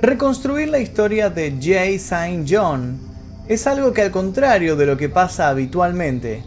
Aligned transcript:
Reconstruir 0.00 0.68
la 0.68 0.78
historia 0.78 1.28
de 1.28 1.58
Jay 1.60 1.96
St. 1.96 2.44
John 2.48 3.00
es 3.48 3.66
algo 3.66 3.92
que 3.92 4.02
al 4.02 4.12
contrario 4.12 4.76
de 4.76 4.86
lo 4.86 4.96
que 4.96 5.08
pasa 5.08 5.48
habitualmente, 5.48 6.44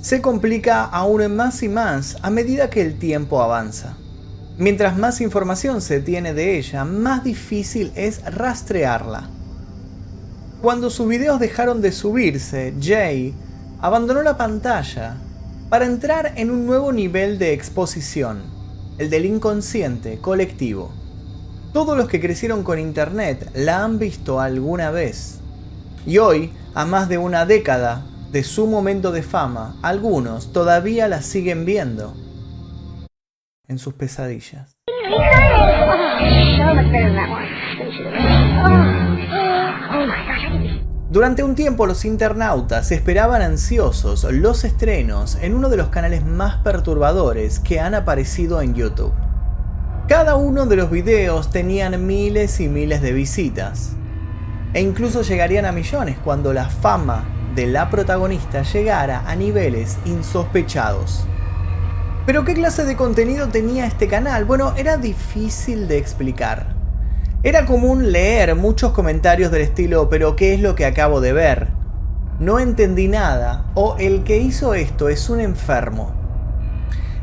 se 0.00 0.20
complica 0.20 0.82
aún 0.86 1.36
más 1.36 1.62
y 1.62 1.68
más 1.68 2.16
a 2.22 2.30
medida 2.30 2.70
que 2.70 2.82
el 2.82 2.98
tiempo 2.98 3.40
avanza. 3.40 3.96
Mientras 4.58 4.98
más 4.98 5.20
información 5.20 5.80
se 5.80 6.00
tiene 6.00 6.34
de 6.34 6.58
ella, 6.58 6.84
más 6.84 7.22
difícil 7.22 7.92
es 7.94 8.20
rastrearla. 8.24 9.30
Cuando 10.60 10.90
sus 10.90 11.06
videos 11.06 11.38
dejaron 11.38 11.82
de 11.82 11.92
subirse, 11.92 12.74
Jay 12.82 13.32
abandonó 13.80 14.22
la 14.22 14.36
pantalla 14.36 15.18
para 15.68 15.84
entrar 15.84 16.32
en 16.34 16.50
un 16.50 16.66
nuevo 16.66 16.90
nivel 16.92 17.38
de 17.38 17.52
exposición, 17.52 18.42
el 18.98 19.08
del 19.08 19.24
inconsciente 19.24 20.18
colectivo. 20.18 21.01
Todos 21.72 21.96
los 21.96 22.06
que 22.06 22.20
crecieron 22.20 22.64
con 22.64 22.78
Internet 22.78 23.50
la 23.54 23.82
han 23.82 23.98
visto 23.98 24.40
alguna 24.40 24.90
vez. 24.90 25.40
Y 26.04 26.18
hoy, 26.18 26.52
a 26.74 26.84
más 26.84 27.08
de 27.08 27.16
una 27.16 27.46
década 27.46 28.04
de 28.30 28.44
su 28.44 28.66
momento 28.66 29.10
de 29.10 29.22
fama, 29.22 29.76
algunos 29.80 30.52
todavía 30.52 31.08
la 31.08 31.22
siguen 31.22 31.64
viendo 31.64 32.14
en 33.68 33.78
sus 33.78 33.94
pesadillas. 33.94 34.76
Durante 41.10 41.42
un 41.42 41.54
tiempo 41.54 41.86
los 41.86 42.04
internautas 42.04 42.92
esperaban 42.92 43.40
ansiosos 43.40 44.24
los 44.30 44.64
estrenos 44.64 45.38
en 45.40 45.54
uno 45.54 45.70
de 45.70 45.78
los 45.78 45.88
canales 45.88 46.22
más 46.22 46.56
perturbadores 46.58 47.60
que 47.60 47.80
han 47.80 47.94
aparecido 47.94 48.60
en 48.60 48.74
YouTube. 48.74 49.14
Cada 50.12 50.36
uno 50.36 50.66
de 50.66 50.76
los 50.76 50.90
videos 50.90 51.50
tenían 51.50 52.06
miles 52.06 52.60
y 52.60 52.68
miles 52.68 53.00
de 53.00 53.14
visitas, 53.14 53.92
e 54.74 54.82
incluso 54.82 55.22
llegarían 55.22 55.64
a 55.64 55.72
millones 55.72 56.18
cuando 56.22 56.52
la 56.52 56.68
fama 56.68 57.24
de 57.54 57.66
la 57.66 57.88
protagonista 57.88 58.60
llegara 58.60 59.22
a 59.26 59.34
niveles 59.36 59.96
insospechados. 60.04 61.24
Pero 62.26 62.44
¿qué 62.44 62.52
clase 62.52 62.84
de 62.84 62.94
contenido 62.94 63.48
tenía 63.48 63.86
este 63.86 64.06
canal? 64.06 64.44
Bueno, 64.44 64.74
era 64.76 64.98
difícil 64.98 65.88
de 65.88 65.96
explicar. 65.96 66.66
Era 67.42 67.64
común 67.64 68.12
leer 68.12 68.54
muchos 68.54 68.92
comentarios 68.92 69.50
del 69.50 69.62
estilo, 69.62 70.10
pero 70.10 70.36
¿qué 70.36 70.52
es 70.52 70.60
lo 70.60 70.74
que 70.74 70.84
acabo 70.84 71.22
de 71.22 71.32
ver? 71.32 71.68
No 72.38 72.58
entendí 72.58 73.08
nada, 73.08 73.64
o 73.72 73.96
el 73.98 74.24
que 74.24 74.36
hizo 74.36 74.74
esto 74.74 75.08
es 75.08 75.30
un 75.30 75.40
enfermo. 75.40 76.21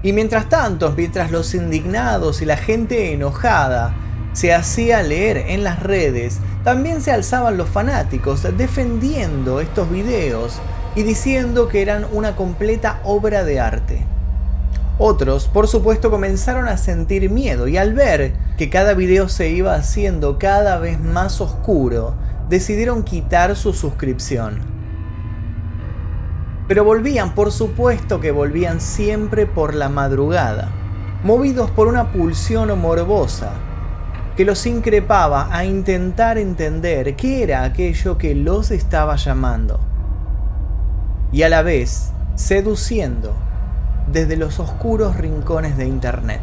Y 0.01 0.13
mientras 0.13 0.47
tanto, 0.47 0.93
mientras 0.95 1.31
los 1.31 1.53
indignados 1.53 2.41
y 2.41 2.45
la 2.45 2.57
gente 2.57 3.13
enojada 3.13 3.93
se 4.33 4.53
hacía 4.53 5.03
leer 5.03 5.37
en 5.37 5.63
las 5.63 5.81
redes, 5.83 6.39
también 6.63 7.01
se 7.01 7.11
alzaban 7.11 7.57
los 7.57 7.67
fanáticos 7.67 8.43
defendiendo 8.57 9.59
estos 9.59 9.89
videos 9.89 10.59
y 10.95 11.03
diciendo 11.03 11.67
que 11.67 11.81
eran 11.81 12.05
una 12.11 12.35
completa 12.35 12.99
obra 13.03 13.43
de 13.43 13.59
arte. 13.59 14.05
Otros, 14.97 15.47
por 15.47 15.67
supuesto, 15.67 16.11
comenzaron 16.11 16.67
a 16.67 16.77
sentir 16.77 17.29
miedo 17.29 17.67
y 17.67 17.77
al 17.77 17.93
ver 17.93 18.33
que 18.57 18.69
cada 18.69 18.93
video 18.93 19.29
se 19.29 19.49
iba 19.49 19.75
haciendo 19.75 20.37
cada 20.37 20.77
vez 20.77 20.99
más 20.99 21.39
oscuro, 21.39 22.15
decidieron 22.49 23.03
quitar 23.03 23.55
su 23.55 23.73
suscripción. 23.73 24.78
Pero 26.69 26.83
volvían, 26.83 27.33
por 27.33 27.51
supuesto 27.51 28.19
que 28.19 28.29
volvían 28.29 28.79
siempre 28.79 29.47
por 29.47 29.73
la 29.73 29.89
madrugada, 29.89 30.69
movidos 31.23 31.71
por 31.71 31.87
una 31.87 32.11
pulsión 32.11 32.79
morbosa 32.79 33.53
que 34.37 34.45
los 34.45 34.67
increpaba 34.67 35.49
a 35.51 35.65
intentar 35.65 36.37
entender 36.37 37.15
qué 37.15 37.41
era 37.41 37.63
aquello 37.63 38.19
que 38.19 38.35
los 38.35 38.69
estaba 38.69 39.15
llamando. 39.15 39.79
Y 41.31 41.41
a 41.41 41.49
la 41.49 41.63
vez, 41.63 42.11
seduciendo 42.35 43.33
desde 44.11 44.37
los 44.37 44.59
oscuros 44.59 45.17
rincones 45.17 45.75
de 45.75 45.87
Internet. 45.87 46.41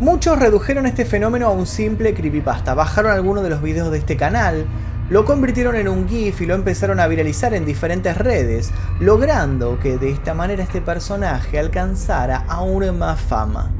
Muchos 0.00 0.38
redujeron 0.38 0.84
este 0.84 1.06
fenómeno 1.06 1.46
a 1.46 1.50
un 1.50 1.64
simple 1.64 2.12
creepypasta, 2.12 2.74
bajaron 2.74 3.12
algunos 3.12 3.42
de 3.42 3.48
los 3.48 3.62
videos 3.62 3.90
de 3.90 3.96
este 3.96 4.18
canal, 4.18 4.66
lo 5.10 5.24
convirtieron 5.24 5.76
en 5.76 5.88
un 5.88 6.08
GIF 6.08 6.40
y 6.40 6.46
lo 6.46 6.54
empezaron 6.54 6.98
a 6.98 7.06
viralizar 7.06 7.52
en 7.52 7.66
diferentes 7.66 8.16
redes, 8.16 8.70
logrando 9.00 9.78
que 9.78 9.98
de 9.98 10.10
esta 10.10 10.32
manera 10.32 10.62
este 10.62 10.80
personaje 10.80 11.58
alcanzara 11.58 12.44
aún 12.48 12.98
más 12.98 13.20
fama. 13.20 13.70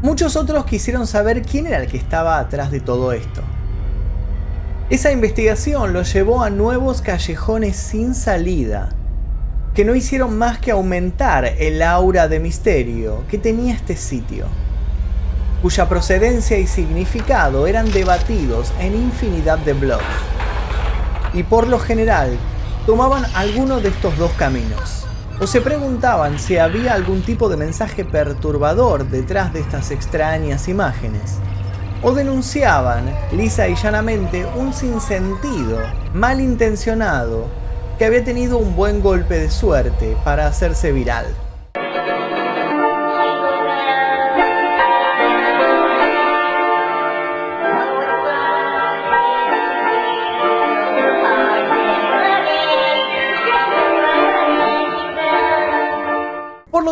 Muchos 0.00 0.36
otros 0.36 0.64
quisieron 0.64 1.06
saber 1.06 1.42
quién 1.42 1.66
era 1.66 1.78
el 1.78 1.88
que 1.88 1.98
estaba 1.98 2.38
atrás 2.38 2.70
de 2.70 2.80
todo 2.80 3.12
esto. 3.12 3.42
Esa 4.90 5.12
investigación 5.12 5.92
los 5.92 6.12
llevó 6.14 6.42
a 6.42 6.48
nuevos 6.48 7.02
callejones 7.02 7.76
sin 7.76 8.14
salida, 8.14 8.88
que 9.74 9.84
no 9.84 9.94
hicieron 9.94 10.38
más 10.38 10.58
que 10.58 10.70
aumentar 10.70 11.44
el 11.44 11.82
aura 11.82 12.26
de 12.26 12.40
misterio 12.40 13.24
que 13.28 13.36
tenía 13.36 13.74
este 13.74 13.96
sitio, 13.96 14.46
cuya 15.60 15.88
procedencia 15.88 16.58
y 16.58 16.66
significado 16.66 17.66
eran 17.66 17.90
debatidos 17.92 18.72
en 18.80 18.94
infinidad 18.94 19.58
de 19.58 19.74
blogs, 19.74 20.04
y 21.34 21.42
por 21.42 21.68
lo 21.68 21.78
general 21.78 22.36
tomaban 22.86 23.24
alguno 23.34 23.80
de 23.80 23.88
estos 23.90 24.16
dos 24.16 24.32
caminos, 24.32 25.04
o 25.40 25.46
se 25.46 25.60
preguntaban 25.60 26.38
si 26.38 26.58
había 26.58 26.94
algún 26.94 27.22
tipo 27.22 27.48
de 27.48 27.56
mensaje 27.56 28.04
perturbador 28.04 29.04
detrás 29.06 29.52
de 29.52 29.60
estas 29.60 29.90
extrañas 29.90 30.68
imágenes, 30.68 31.38
o 32.02 32.12
denunciaban 32.12 33.12
lisa 33.32 33.68
y 33.68 33.74
llanamente 33.74 34.46
un 34.56 34.72
sinsentido, 34.72 35.78
malintencionado 36.14 37.46
que 37.98 38.04
había 38.04 38.24
tenido 38.24 38.58
un 38.58 38.76
buen 38.76 39.02
golpe 39.02 39.38
de 39.38 39.50
suerte 39.50 40.16
para 40.24 40.46
hacerse 40.46 40.92
viral. 40.92 41.26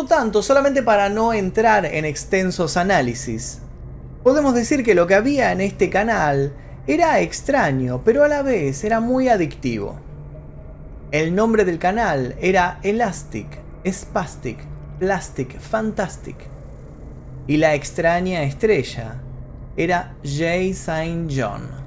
Tanto, 0.07 0.41
solamente 0.41 0.81
para 0.83 1.09
no 1.09 1.33
entrar 1.33 1.85
en 1.85 2.05
extensos 2.05 2.77
análisis, 2.77 3.59
podemos 4.23 4.55
decir 4.55 4.83
que 4.83 4.95
lo 4.95 5.07
que 5.07 5.15
había 5.15 5.51
en 5.51 5.61
este 5.61 5.89
canal 5.89 6.53
era 6.87 7.19
extraño, 7.19 8.01
pero 8.03 8.23
a 8.23 8.27
la 8.27 8.41
vez 8.41 8.83
era 8.83 8.99
muy 8.99 9.29
adictivo. 9.29 9.99
El 11.11 11.35
nombre 11.35 11.63
del 11.63 11.79
canal 11.79 12.35
era 12.41 12.79
Elastic, 12.83 13.47
Spastic, 13.85 14.59
Plastic, 14.99 15.59
Fantastic. 15.59 16.35
Y 17.45 17.57
la 17.57 17.75
extraña 17.75 18.43
estrella 18.43 19.21
era 19.77 20.15
Jay 20.23 20.71
St. 20.71 21.27
John. 21.29 21.86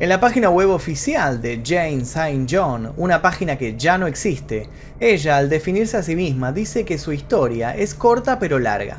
En 0.00 0.10
la 0.10 0.20
página 0.20 0.48
web 0.48 0.70
oficial 0.70 1.42
de 1.42 1.60
Jane 1.64 2.02
St. 2.02 2.46
John, 2.48 2.92
una 2.98 3.20
página 3.20 3.58
que 3.58 3.76
ya 3.76 3.98
no 3.98 4.06
existe, 4.06 4.68
ella 5.00 5.36
al 5.36 5.48
definirse 5.48 5.96
a 5.96 6.04
sí 6.04 6.14
misma 6.14 6.52
dice 6.52 6.84
que 6.84 6.98
su 6.98 7.12
historia 7.12 7.74
es 7.74 7.96
corta 7.96 8.38
pero 8.38 8.60
larga. 8.60 8.98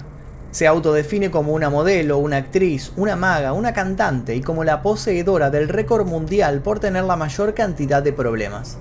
Se 0.52 0.68
autodefine 0.68 1.32
como 1.32 1.54
una 1.54 1.70
modelo, 1.70 2.18
una 2.18 2.36
actriz, 2.36 2.92
una 2.98 3.16
maga, 3.16 3.54
una 3.54 3.72
cantante 3.72 4.36
y 4.36 4.42
como 4.42 4.66
la 4.66 4.82
poseedora 4.82 5.50
del 5.50 5.70
récord 5.70 6.06
mundial 6.06 6.60
por 6.60 6.82
tener 6.82 7.06
la 7.06 7.16
mayor 7.16 7.54
cantidad 7.54 8.04
de 8.04 8.12
problemas. 8.12 8.78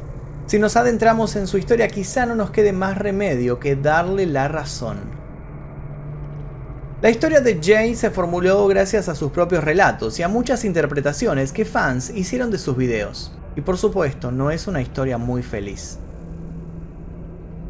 Si 0.46 0.58
nos 0.58 0.74
adentramos 0.74 1.36
en 1.36 1.46
su 1.46 1.56
historia 1.56 1.86
quizá 1.86 2.26
no 2.26 2.34
nos 2.34 2.50
quede 2.50 2.72
más 2.72 2.98
remedio 2.98 3.60
que 3.60 3.76
darle 3.76 4.26
la 4.26 4.48
razón. 4.48 5.17
La 7.00 7.10
historia 7.10 7.40
de 7.40 7.60
Jane 7.62 7.94
se 7.94 8.10
formuló 8.10 8.66
gracias 8.66 9.08
a 9.08 9.14
sus 9.14 9.30
propios 9.30 9.62
relatos 9.62 10.18
y 10.18 10.24
a 10.24 10.28
muchas 10.28 10.64
interpretaciones 10.64 11.52
que 11.52 11.64
fans 11.64 12.10
hicieron 12.10 12.50
de 12.50 12.58
sus 12.58 12.76
videos. 12.76 13.30
Y 13.54 13.60
por 13.60 13.78
supuesto, 13.78 14.32
no 14.32 14.50
es 14.50 14.66
una 14.66 14.82
historia 14.82 15.16
muy 15.16 15.44
feliz. 15.44 16.00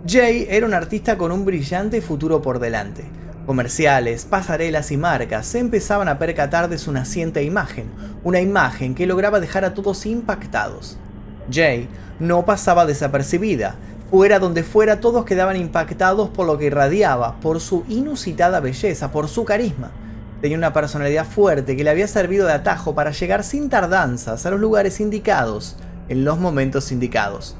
Jay 0.06 0.46
era 0.48 0.64
un 0.64 0.72
artista 0.72 1.18
con 1.18 1.30
un 1.30 1.44
brillante 1.44 2.00
futuro 2.00 2.40
por 2.40 2.58
delante. 2.58 3.04
Comerciales, 3.44 4.24
pasarelas 4.24 4.92
y 4.92 4.96
marcas 4.96 5.46
se 5.46 5.58
empezaban 5.58 6.08
a 6.08 6.18
percatar 6.18 6.70
de 6.70 6.78
su 6.78 6.90
naciente 6.90 7.42
imagen, 7.42 7.90
una 8.24 8.40
imagen 8.40 8.94
que 8.94 9.06
lograba 9.06 9.40
dejar 9.40 9.66
a 9.66 9.74
todos 9.74 10.06
impactados. 10.06 10.96
Jay 11.52 11.86
no 12.18 12.46
pasaba 12.46 12.86
desapercibida. 12.86 13.74
Fuera 14.10 14.38
donde 14.38 14.62
fuera 14.62 15.00
todos 15.00 15.26
quedaban 15.26 15.56
impactados 15.56 16.30
por 16.30 16.46
lo 16.46 16.56
que 16.56 16.64
irradiaba, 16.66 17.38
por 17.40 17.60
su 17.60 17.84
inusitada 17.88 18.58
belleza, 18.60 19.12
por 19.12 19.28
su 19.28 19.44
carisma. 19.44 19.90
Tenía 20.40 20.56
una 20.56 20.72
personalidad 20.72 21.26
fuerte 21.26 21.76
que 21.76 21.84
le 21.84 21.90
había 21.90 22.08
servido 22.08 22.46
de 22.46 22.54
atajo 22.54 22.94
para 22.94 23.10
llegar 23.10 23.44
sin 23.44 23.68
tardanzas 23.68 24.46
a 24.46 24.50
los 24.50 24.60
lugares 24.60 25.00
indicados, 25.00 25.76
en 26.08 26.24
los 26.24 26.38
momentos 26.38 26.90
indicados. 26.90 27.56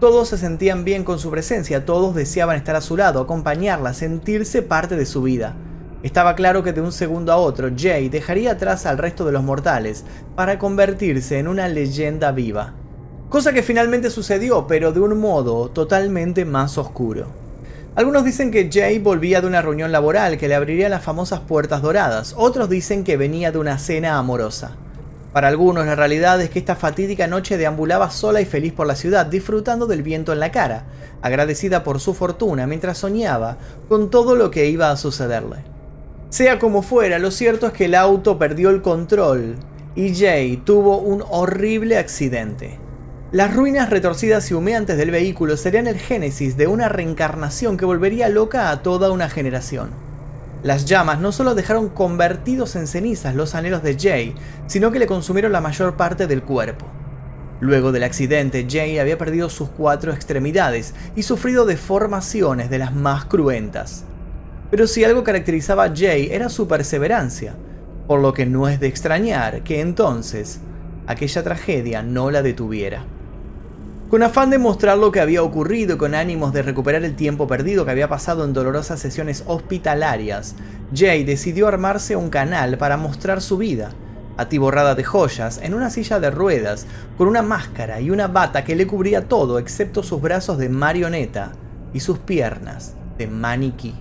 Todos 0.00 0.28
se 0.28 0.38
sentían 0.38 0.84
bien 0.84 1.04
con 1.04 1.18
su 1.18 1.30
presencia, 1.30 1.84
todos 1.84 2.14
deseaban 2.14 2.56
estar 2.56 2.74
a 2.74 2.80
su 2.80 2.96
lado, 2.96 3.20
acompañarla, 3.20 3.92
sentirse 3.92 4.62
parte 4.62 4.96
de 4.96 5.04
su 5.04 5.20
vida. 5.20 5.54
Estaba 6.02 6.34
claro 6.34 6.62
que 6.62 6.72
de 6.72 6.80
un 6.80 6.92
segundo 6.92 7.30
a 7.30 7.36
otro 7.36 7.70
Jay 7.76 8.08
dejaría 8.08 8.52
atrás 8.52 8.86
al 8.86 8.96
resto 8.96 9.26
de 9.26 9.32
los 9.32 9.44
mortales 9.44 10.04
para 10.34 10.58
convertirse 10.58 11.38
en 11.38 11.46
una 11.46 11.68
leyenda 11.68 12.32
viva. 12.32 12.72
Cosa 13.32 13.54
que 13.54 13.62
finalmente 13.62 14.10
sucedió, 14.10 14.66
pero 14.66 14.92
de 14.92 15.00
un 15.00 15.18
modo 15.18 15.70
totalmente 15.70 16.44
más 16.44 16.76
oscuro. 16.76 17.28
Algunos 17.94 18.26
dicen 18.26 18.50
que 18.50 18.68
Jay 18.70 18.98
volvía 18.98 19.40
de 19.40 19.46
una 19.46 19.62
reunión 19.62 19.90
laboral 19.90 20.36
que 20.36 20.48
le 20.48 20.54
abriría 20.54 20.90
las 20.90 21.02
famosas 21.02 21.40
puertas 21.40 21.80
doradas, 21.80 22.34
otros 22.36 22.68
dicen 22.68 23.04
que 23.04 23.16
venía 23.16 23.50
de 23.50 23.56
una 23.56 23.78
cena 23.78 24.18
amorosa. 24.18 24.72
Para 25.32 25.48
algunos 25.48 25.86
la 25.86 25.94
realidad 25.94 26.42
es 26.42 26.50
que 26.50 26.58
esta 26.58 26.76
fatídica 26.76 27.26
noche 27.26 27.56
deambulaba 27.56 28.10
sola 28.10 28.42
y 28.42 28.44
feliz 28.44 28.74
por 28.74 28.86
la 28.86 28.96
ciudad, 28.96 29.24
disfrutando 29.24 29.86
del 29.86 30.02
viento 30.02 30.34
en 30.34 30.40
la 30.40 30.52
cara, 30.52 30.84
agradecida 31.22 31.84
por 31.84 32.00
su 32.00 32.12
fortuna 32.12 32.66
mientras 32.66 32.98
soñaba 32.98 33.56
con 33.88 34.10
todo 34.10 34.36
lo 34.36 34.50
que 34.50 34.68
iba 34.68 34.90
a 34.90 34.98
sucederle. 34.98 35.64
Sea 36.28 36.58
como 36.58 36.82
fuera, 36.82 37.18
lo 37.18 37.30
cierto 37.30 37.68
es 37.68 37.72
que 37.72 37.86
el 37.86 37.94
auto 37.94 38.38
perdió 38.38 38.68
el 38.68 38.82
control 38.82 39.56
y 39.94 40.14
Jay 40.14 40.58
tuvo 40.58 40.98
un 40.98 41.24
horrible 41.30 41.96
accidente. 41.96 42.91
Las 43.32 43.56
ruinas 43.56 43.88
retorcidas 43.88 44.50
y 44.50 44.54
humeantes 44.54 44.98
del 44.98 45.10
vehículo 45.10 45.56
serían 45.56 45.86
el 45.86 45.96
génesis 45.96 46.58
de 46.58 46.66
una 46.66 46.90
reencarnación 46.90 47.78
que 47.78 47.86
volvería 47.86 48.28
loca 48.28 48.68
a 48.68 48.82
toda 48.82 49.10
una 49.10 49.30
generación. 49.30 49.88
Las 50.62 50.84
llamas 50.84 51.18
no 51.18 51.32
solo 51.32 51.54
dejaron 51.54 51.88
convertidos 51.88 52.76
en 52.76 52.86
cenizas 52.86 53.34
los 53.34 53.54
anhelos 53.54 53.82
de 53.82 53.96
Jay, 53.98 54.34
sino 54.66 54.92
que 54.92 54.98
le 54.98 55.06
consumieron 55.06 55.50
la 55.50 55.62
mayor 55.62 55.96
parte 55.96 56.26
del 56.26 56.42
cuerpo. 56.42 56.84
Luego 57.60 57.90
del 57.90 58.02
accidente, 58.02 58.66
Jay 58.68 58.98
había 58.98 59.16
perdido 59.16 59.48
sus 59.48 59.70
cuatro 59.70 60.12
extremidades 60.12 60.94
y 61.16 61.22
sufrido 61.22 61.64
deformaciones 61.64 62.68
de 62.68 62.80
las 62.80 62.94
más 62.94 63.24
cruentas. 63.24 64.04
Pero 64.70 64.86
si 64.86 65.04
algo 65.04 65.24
caracterizaba 65.24 65.84
a 65.84 65.96
Jay 65.96 66.28
era 66.30 66.50
su 66.50 66.68
perseverancia, 66.68 67.54
por 68.06 68.20
lo 68.20 68.34
que 68.34 68.44
no 68.44 68.68
es 68.68 68.78
de 68.78 68.88
extrañar 68.88 69.62
que 69.62 69.80
entonces 69.80 70.60
aquella 71.06 71.42
tragedia 71.42 72.02
no 72.02 72.30
la 72.30 72.42
detuviera. 72.42 73.06
Con 74.12 74.22
afán 74.22 74.50
de 74.50 74.58
mostrar 74.58 74.98
lo 74.98 75.10
que 75.10 75.22
había 75.22 75.42
ocurrido 75.42 75.94
y 75.94 75.96
con 75.96 76.14
ánimos 76.14 76.52
de 76.52 76.60
recuperar 76.60 77.02
el 77.02 77.16
tiempo 77.16 77.46
perdido 77.46 77.86
que 77.86 77.92
había 77.92 78.10
pasado 78.10 78.44
en 78.44 78.52
dolorosas 78.52 79.00
sesiones 79.00 79.42
hospitalarias, 79.46 80.54
Jay 80.94 81.24
decidió 81.24 81.66
armarse 81.66 82.14
un 82.14 82.28
canal 82.28 82.76
para 82.76 82.98
mostrar 82.98 83.40
su 83.40 83.56
vida, 83.56 83.92
atiborrada 84.36 84.94
de 84.94 85.02
joyas, 85.02 85.60
en 85.62 85.72
una 85.72 85.88
silla 85.88 86.20
de 86.20 86.30
ruedas, 86.30 86.86
con 87.16 87.26
una 87.26 87.40
máscara 87.40 88.02
y 88.02 88.10
una 88.10 88.28
bata 88.28 88.64
que 88.64 88.76
le 88.76 88.86
cubría 88.86 89.28
todo 89.28 89.58
excepto 89.58 90.02
sus 90.02 90.20
brazos 90.20 90.58
de 90.58 90.68
marioneta 90.68 91.52
y 91.94 92.00
sus 92.00 92.18
piernas 92.18 92.92
de 93.16 93.28
maniquí. 93.28 93.94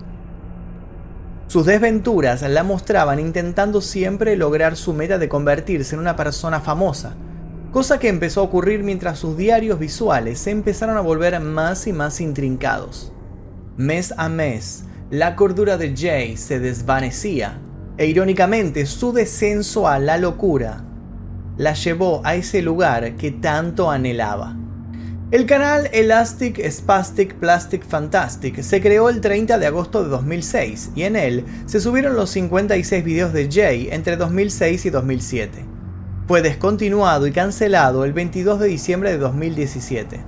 Sus 1.48 1.66
desventuras 1.66 2.42
la 2.42 2.64
mostraban 2.64 3.22
intentando 3.22 3.80
siempre 3.80 4.36
lograr 4.36 4.76
su 4.76 4.92
meta 4.92 5.18
de 5.18 5.30
convertirse 5.30 5.96
en 5.96 6.02
una 6.02 6.18
persona 6.18 6.60
famosa, 6.60 7.14
cosa 7.72 8.00
que 8.00 8.10
empezó 8.10 8.42
a 8.42 8.44
ocurrir 8.44 8.84
mientras 8.84 9.18
sus 9.20 9.38
diarios 9.38 9.80
visuales 9.80 10.40
se 10.40 10.52
empezaron 10.52 10.98
a 10.98 11.02
volver 11.02 11.40
más 11.40 11.88
y 11.88 11.94
más 11.94 12.20
intrincados. 12.20 13.14
Mes 13.78 14.14
a 14.18 14.28
mes, 14.28 14.84
la 15.10 15.36
cordura 15.38 15.78
de 15.78 15.96
Jay 15.96 16.36
se 16.36 16.60
desvanecía, 16.60 17.60
e 17.98 18.08
irónicamente 18.08 18.86
su 18.86 19.14
descenso 19.14 19.88
a 19.88 20.00
la 20.00 20.18
locura 20.18 20.84
la 21.58 21.74
llevó 21.74 22.22
a 22.26 22.36
ese 22.36 22.62
lugar 22.62 23.16
que 23.16 23.32
tanto 23.32 23.90
anhelaba. 23.90 24.58
El 25.32 25.46
canal 25.46 25.90
Elastic 25.94 26.62
Spastic 26.70 27.36
Plastic 27.36 27.86
Fantastic 27.86 28.62
se 28.62 28.82
creó 28.82 29.08
el 29.08 29.22
30 29.22 29.58
de 29.58 29.68
agosto 29.68 30.04
de 30.04 30.10
2006 30.10 30.92
y 30.94 31.04
en 31.04 31.16
él 31.16 31.46
se 31.68 31.80
subieron 31.80 32.18
los 32.18 32.32
56 32.32 33.04
videos 33.04 33.32
de 33.32 33.50
Jay 33.50 33.88
entre 33.92 34.18
2006 34.18 34.86
y 34.88 34.90
2007 34.90 35.71
fue 36.32 36.42
descontinuado 36.42 37.28
y 37.28 37.34
cancelado 37.34 38.06
el 38.06 38.14
22 38.14 38.62
de 38.62 38.68
diciembre 38.70 39.12
de 39.12 39.18
2017. 39.18 40.22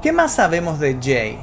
¿Qué 0.00 0.10
más 0.10 0.36
sabemos 0.36 0.80
de 0.80 0.96
Jay? 0.98 1.38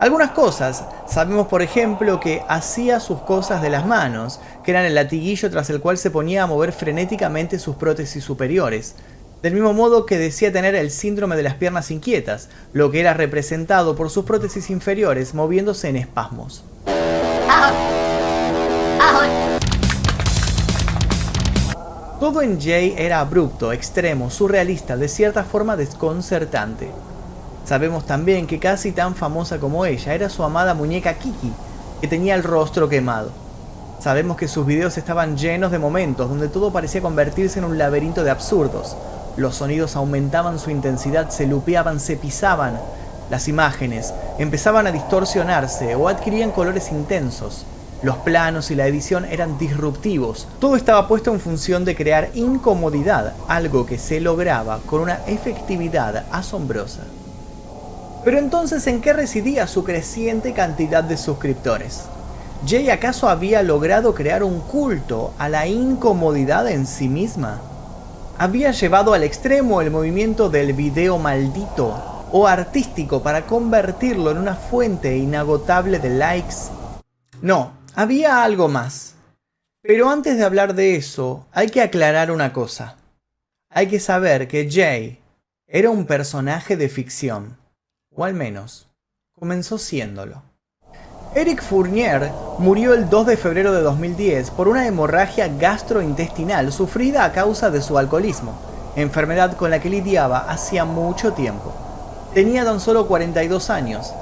Algunas 0.00 0.32
cosas. 0.32 0.84
Sabemos, 1.06 1.46
por 1.46 1.62
ejemplo, 1.62 2.18
que 2.18 2.42
hacía 2.48 2.98
sus 2.98 3.20
cosas 3.20 3.62
de 3.62 3.70
las 3.70 3.86
manos, 3.86 4.40
que 4.64 4.72
eran 4.72 4.84
el 4.84 4.96
latiguillo 4.96 5.48
tras 5.48 5.70
el 5.70 5.80
cual 5.80 5.96
se 5.96 6.10
ponía 6.10 6.42
a 6.42 6.48
mover 6.48 6.72
frenéticamente 6.72 7.60
sus 7.60 7.76
prótesis 7.76 8.24
superiores. 8.24 8.96
Del 9.40 9.54
mismo 9.54 9.72
modo 9.72 10.06
que 10.06 10.18
decía 10.18 10.52
tener 10.52 10.74
el 10.74 10.90
síndrome 10.90 11.36
de 11.36 11.44
las 11.44 11.54
piernas 11.54 11.92
inquietas, 11.92 12.48
lo 12.72 12.90
que 12.90 12.98
era 12.98 13.14
representado 13.14 13.94
por 13.94 14.10
sus 14.10 14.24
prótesis 14.24 14.70
inferiores 14.70 15.34
moviéndose 15.34 15.88
en 15.88 15.98
espasmos. 15.98 16.64
Todo 22.20 22.42
en 22.42 22.60
Jay 22.60 22.94
era 22.98 23.20
abrupto, 23.20 23.72
extremo, 23.72 24.28
surrealista, 24.28 24.94
de 24.94 25.08
cierta 25.08 25.42
forma 25.42 25.74
desconcertante. 25.74 26.90
Sabemos 27.64 28.04
también 28.04 28.46
que 28.46 28.58
casi 28.58 28.92
tan 28.92 29.14
famosa 29.14 29.58
como 29.58 29.86
ella 29.86 30.12
era 30.12 30.28
su 30.28 30.42
amada 30.44 30.74
muñeca 30.74 31.14
Kiki, 31.14 31.50
que 31.98 32.08
tenía 32.08 32.34
el 32.34 32.42
rostro 32.42 32.90
quemado. 32.90 33.30
Sabemos 34.00 34.36
que 34.36 34.48
sus 34.48 34.66
videos 34.66 34.98
estaban 34.98 35.38
llenos 35.38 35.70
de 35.70 35.78
momentos 35.78 36.28
donde 36.28 36.48
todo 36.48 36.70
parecía 36.70 37.00
convertirse 37.00 37.58
en 37.58 37.64
un 37.64 37.78
laberinto 37.78 38.22
de 38.22 38.30
absurdos. 38.30 38.98
Los 39.38 39.56
sonidos 39.56 39.96
aumentaban 39.96 40.58
su 40.58 40.70
intensidad, 40.70 41.30
se 41.30 41.46
lupeaban, 41.46 42.00
se 42.00 42.16
pisaban. 42.16 42.78
Las 43.30 43.48
imágenes 43.48 44.12
empezaban 44.38 44.86
a 44.86 44.92
distorsionarse 44.92 45.94
o 45.94 46.06
adquirían 46.06 46.50
colores 46.50 46.90
intensos. 46.92 47.64
Los 48.02 48.16
planos 48.16 48.70
y 48.70 48.74
la 48.74 48.86
edición 48.86 49.26
eran 49.26 49.58
disruptivos. 49.58 50.48
Todo 50.58 50.76
estaba 50.76 51.06
puesto 51.06 51.32
en 51.34 51.40
función 51.40 51.84
de 51.84 51.94
crear 51.94 52.30
incomodidad, 52.32 53.34
algo 53.46 53.84
que 53.84 53.98
se 53.98 54.20
lograba 54.20 54.80
con 54.86 55.02
una 55.02 55.20
efectividad 55.26 56.24
asombrosa. 56.32 57.02
Pero 58.24 58.38
entonces, 58.38 58.86
¿en 58.86 59.02
qué 59.02 59.12
residía 59.12 59.66
su 59.66 59.84
creciente 59.84 60.54
cantidad 60.54 61.04
de 61.04 61.18
suscriptores? 61.18 62.04
¿Jay 62.66 62.88
acaso 62.88 63.28
había 63.28 63.62
logrado 63.62 64.14
crear 64.14 64.42
un 64.44 64.60
culto 64.60 65.32
a 65.38 65.50
la 65.50 65.66
incomodidad 65.66 66.68
en 66.70 66.86
sí 66.86 67.08
misma? 67.08 67.60
¿Había 68.38 68.70
llevado 68.70 69.12
al 69.12 69.24
extremo 69.24 69.82
el 69.82 69.90
movimiento 69.90 70.48
del 70.48 70.72
video 70.72 71.18
maldito 71.18 71.94
o 72.32 72.46
artístico 72.46 73.22
para 73.22 73.46
convertirlo 73.46 74.30
en 74.30 74.38
una 74.38 74.54
fuente 74.54 75.18
inagotable 75.18 75.98
de 75.98 76.10
likes? 76.10 76.56
No, 77.42 77.79
había 77.94 78.42
algo 78.42 78.68
más. 78.68 79.14
Pero 79.82 80.10
antes 80.10 80.36
de 80.36 80.44
hablar 80.44 80.74
de 80.74 80.96
eso, 80.96 81.46
hay 81.52 81.68
que 81.68 81.82
aclarar 81.82 82.30
una 82.30 82.52
cosa. 82.52 82.96
Hay 83.70 83.86
que 83.86 84.00
saber 84.00 84.48
que 84.48 84.68
Jay 84.70 85.20
era 85.66 85.90
un 85.90 86.06
personaje 86.06 86.76
de 86.76 86.88
ficción, 86.88 87.56
o 88.14 88.24
al 88.24 88.34
menos 88.34 88.88
comenzó 89.32 89.78
siéndolo. 89.78 90.42
Eric 91.34 91.62
Fournier 91.62 92.30
murió 92.58 92.92
el 92.92 93.08
2 93.08 93.26
de 93.26 93.36
febrero 93.36 93.72
de 93.72 93.80
2010 93.82 94.50
por 94.50 94.66
una 94.66 94.86
hemorragia 94.86 95.48
gastrointestinal 95.48 96.72
sufrida 96.72 97.24
a 97.24 97.32
causa 97.32 97.70
de 97.70 97.80
su 97.80 97.96
alcoholismo, 97.96 98.58
enfermedad 98.96 99.56
con 99.56 99.70
la 99.70 99.80
que 99.80 99.88
lidiaba 99.88 100.50
hacía 100.50 100.84
mucho 100.84 101.32
tiempo. 101.32 101.72
Tenía 102.34 102.64
tan 102.64 102.80
solo 102.80 103.06
42 103.06 103.70
años 103.70 104.12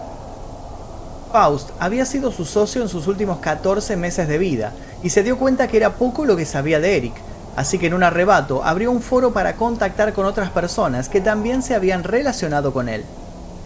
Faust 1.32 1.70
había 1.78 2.04
sido 2.04 2.32
su 2.32 2.44
socio 2.44 2.82
en 2.82 2.88
sus 2.88 3.06
últimos 3.06 3.38
14 3.38 3.96
meses 3.96 4.28
de 4.28 4.38
vida 4.38 4.72
y 5.02 5.10
se 5.10 5.22
dio 5.22 5.38
cuenta 5.38 5.68
que 5.68 5.76
era 5.76 5.94
poco 5.94 6.24
lo 6.24 6.36
que 6.36 6.44
sabía 6.44 6.80
de 6.80 6.96
Eric, 6.96 7.14
así 7.56 7.78
que 7.78 7.86
en 7.86 7.94
un 7.94 8.02
arrebato 8.02 8.64
abrió 8.64 8.90
un 8.90 9.02
foro 9.02 9.32
para 9.32 9.56
contactar 9.56 10.12
con 10.12 10.26
otras 10.26 10.50
personas 10.50 11.08
que 11.08 11.20
también 11.20 11.62
se 11.62 11.74
habían 11.74 12.04
relacionado 12.04 12.72
con 12.72 12.88
él. 12.88 13.04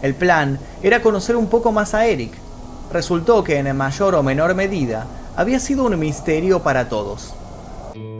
El 0.01 0.15
plan 0.15 0.59
era 0.81 1.01
conocer 1.01 1.35
un 1.35 1.47
poco 1.47 1.71
más 1.71 1.93
a 1.93 2.05
Eric. 2.05 2.33
Resultó 2.91 3.43
que 3.43 3.57
en 3.57 3.75
mayor 3.75 4.15
o 4.15 4.23
menor 4.23 4.53
medida 4.53 5.07
había 5.35 5.59
sido 5.59 5.85
un 5.85 5.97
misterio 5.97 6.61
para 6.61 6.89
todos. 6.89 7.33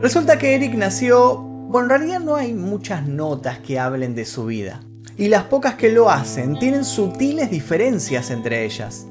Resulta 0.01 0.37
que 0.37 0.55
Eric 0.55 0.75
nació... 0.75 1.37
Bueno, 1.37 1.85
en 1.85 1.89
realidad 1.89 2.19
no 2.19 2.35
hay 2.35 2.53
muchas 2.53 3.07
notas 3.07 3.59
que 3.59 3.79
hablen 3.79 4.15
de 4.15 4.25
su 4.25 4.45
vida. 4.45 4.81
Y 5.17 5.27
las 5.27 5.43
pocas 5.43 5.75
que 5.75 5.91
lo 5.91 6.09
hacen 6.09 6.57
tienen 6.59 6.85
sutiles 6.85 7.49
diferencias 7.49 8.29
entre 8.29 8.63
ellas. 8.63 9.07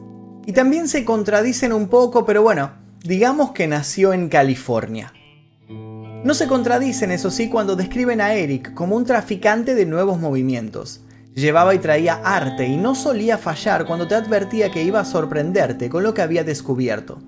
Y 0.46 0.52
también 0.52 0.88
se 0.88 1.04
contradicen 1.04 1.72
un 1.72 1.88
poco, 1.88 2.26
pero 2.26 2.42
bueno, 2.42 2.72
digamos 3.02 3.52
que 3.52 3.68
nació 3.68 4.12
en 4.12 4.28
California. 4.28 5.12
No 6.24 6.34
se 6.34 6.46
contradicen, 6.46 7.10
eso 7.10 7.30
sí, 7.30 7.48
cuando 7.48 7.74
describen 7.74 8.20
a 8.20 8.34
Eric 8.34 8.74
como 8.74 8.96
un 8.96 9.04
traficante 9.04 9.74
de 9.74 9.86
nuevos 9.86 10.20
movimientos. 10.20 11.00
Llevaba 11.34 11.74
y 11.74 11.78
traía 11.78 12.20
arte 12.24 12.66
y 12.66 12.76
no 12.76 12.94
solía 12.94 13.38
fallar 13.38 13.86
cuando 13.86 14.06
te 14.06 14.14
advertía 14.14 14.70
que 14.70 14.82
iba 14.82 15.00
a 15.00 15.04
sorprenderte 15.04 15.88
con 15.88 16.02
lo 16.02 16.14
que 16.14 16.22
había 16.22 16.44
descubierto. 16.44 17.20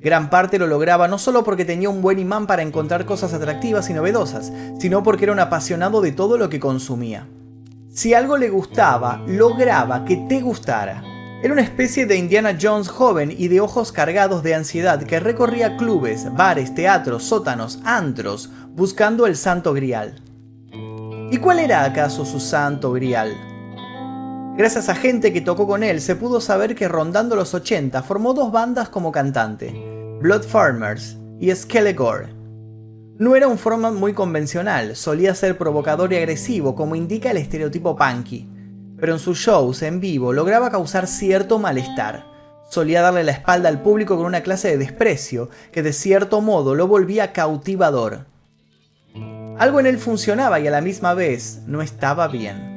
Gran 0.00 0.30
parte 0.30 0.58
lo 0.58 0.66
lograba 0.66 1.08
no 1.08 1.18
solo 1.18 1.44
porque 1.44 1.64
tenía 1.64 1.88
un 1.88 2.02
buen 2.02 2.18
imán 2.18 2.46
para 2.46 2.62
encontrar 2.62 3.04
cosas 3.04 3.32
atractivas 3.32 3.88
y 3.88 3.94
novedosas, 3.94 4.52
sino 4.78 5.02
porque 5.02 5.24
era 5.24 5.32
un 5.32 5.40
apasionado 5.40 6.00
de 6.00 6.12
todo 6.12 6.36
lo 6.36 6.48
que 6.48 6.60
consumía. 6.60 7.28
Si 7.90 8.14
algo 8.14 8.36
le 8.36 8.50
gustaba, 8.50 9.22
lograba 9.26 10.04
que 10.04 10.16
te 10.28 10.40
gustara. 10.40 11.13
Era 11.44 11.52
una 11.52 11.62
especie 11.62 12.06
de 12.06 12.16
Indiana 12.16 12.56
Jones 12.58 12.88
joven 12.88 13.30
y 13.30 13.48
de 13.48 13.60
ojos 13.60 13.92
cargados 13.92 14.42
de 14.42 14.54
ansiedad 14.54 15.02
que 15.02 15.20
recorría 15.20 15.76
clubes, 15.76 16.34
bares, 16.34 16.74
teatros, 16.74 17.24
sótanos, 17.24 17.80
antros, 17.84 18.48
buscando 18.70 19.26
el 19.26 19.36
santo 19.36 19.74
grial. 19.74 20.22
¿Y 21.30 21.36
cuál 21.36 21.58
era 21.58 21.84
acaso 21.84 22.24
su 22.24 22.40
santo 22.40 22.92
grial? 22.92 23.36
Gracias 24.56 24.88
a 24.88 24.94
gente 24.94 25.34
que 25.34 25.42
tocó 25.42 25.66
con 25.66 25.82
él, 25.82 26.00
se 26.00 26.16
pudo 26.16 26.40
saber 26.40 26.74
que 26.74 26.88
rondando 26.88 27.36
los 27.36 27.52
80 27.52 28.02
formó 28.02 28.32
dos 28.32 28.50
bandas 28.50 28.88
como 28.88 29.12
cantante, 29.12 29.70
Blood 30.22 30.44
Farmers 30.44 31.18
y 31.38 31.54
Skelegore. 31.54 32.32
No 33.18 33.36
era 33.36 33.48
un 33.48 33.58
format 33.58 33.92
muy 33.92 34.14
convencional, 34.14 34.96
solía 34.96 35.34
ser 35.34 35.58
provocador 35.58 36.10
y 36.14 36.16
agresivo 36.16 36.74
como 36.74 36.96
indica 36.96 37.32
el 37.32 37.36
estereotipo 37.36 37.94
punky 37.94 38.53
pero 38.98 39.12
en 39.12 39.18
sus 39.18 39.38
shows 39.38 39.82
en 39.82 40.00
vivo 40.00 40.32
lograba 40.32 40.70
causar 40.70 41.06
cierto 41.06 41.58
malestar. 41.58 42.24
Solía 42.70 43.02
darle 43.02 43.24
la 43.24 43.32
espalda 43.32 43.68
al 43.68 43.82
público 43.82 44.16
con 44.16 44.26
una 44.26 44.42
clase 44.42 44.68
de 44.68 44.78
desprecio 44.78 45.50
que 45.72 45.82
de 45.82 45.92
cierto 45.92 46.40
modo 46.40 46.74
lo 46.74 46.88
volvía 46.88 47.32
cautivador. 47.32 48.26
Algo 49.58 49.80
en 49.80 49.86
él 49.86 49.98
funcionaba 49.98 50.58
y 50.58 50.66
a 50.66 50.70
la 50.70 50.80
misma 50.80 51.14
vez 51.14 51.60
no 51.66 51.82
estaba 51.82 52.26
bien. 52.26 52.74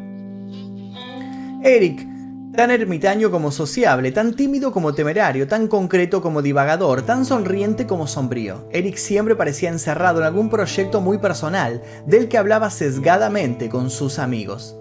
Eric, 1.64 2.08
tan 2.56 2.70
ermitaño 2.72 3.32
como 3.32 3.52
sociable, 3.52 4.12
tan 4.12 4.36
tímido 4.36 4.72
como 4.72 4.94
temerario, 4.94 5.48
tan 5.48 5.68
concreto 5.68 6.22
como 6.22 6.42
divagador, 6.42 7.02
tan 7.02 7.26
sonriente 7.26 7.88
como 7.88 8.06
sombrío. 8.06 8.68
Eric 8.72 8.98
siempre 8.98 9.36
parecía 9.36 9.70
encerrado 9.70 10.20
en 10.20 10.26
algún 10.26 10.50
proyecto 10.50 11.02
muy 11.02 11.18
personal, 11.18 11.82
del 12.06 12.28
que 12.28 12.38
hablaba 12.38 12.70
sesgadamente 12.70 13.70
con 13.70 13.90
sus 13.90 14.20
amigos. 14.20 14.76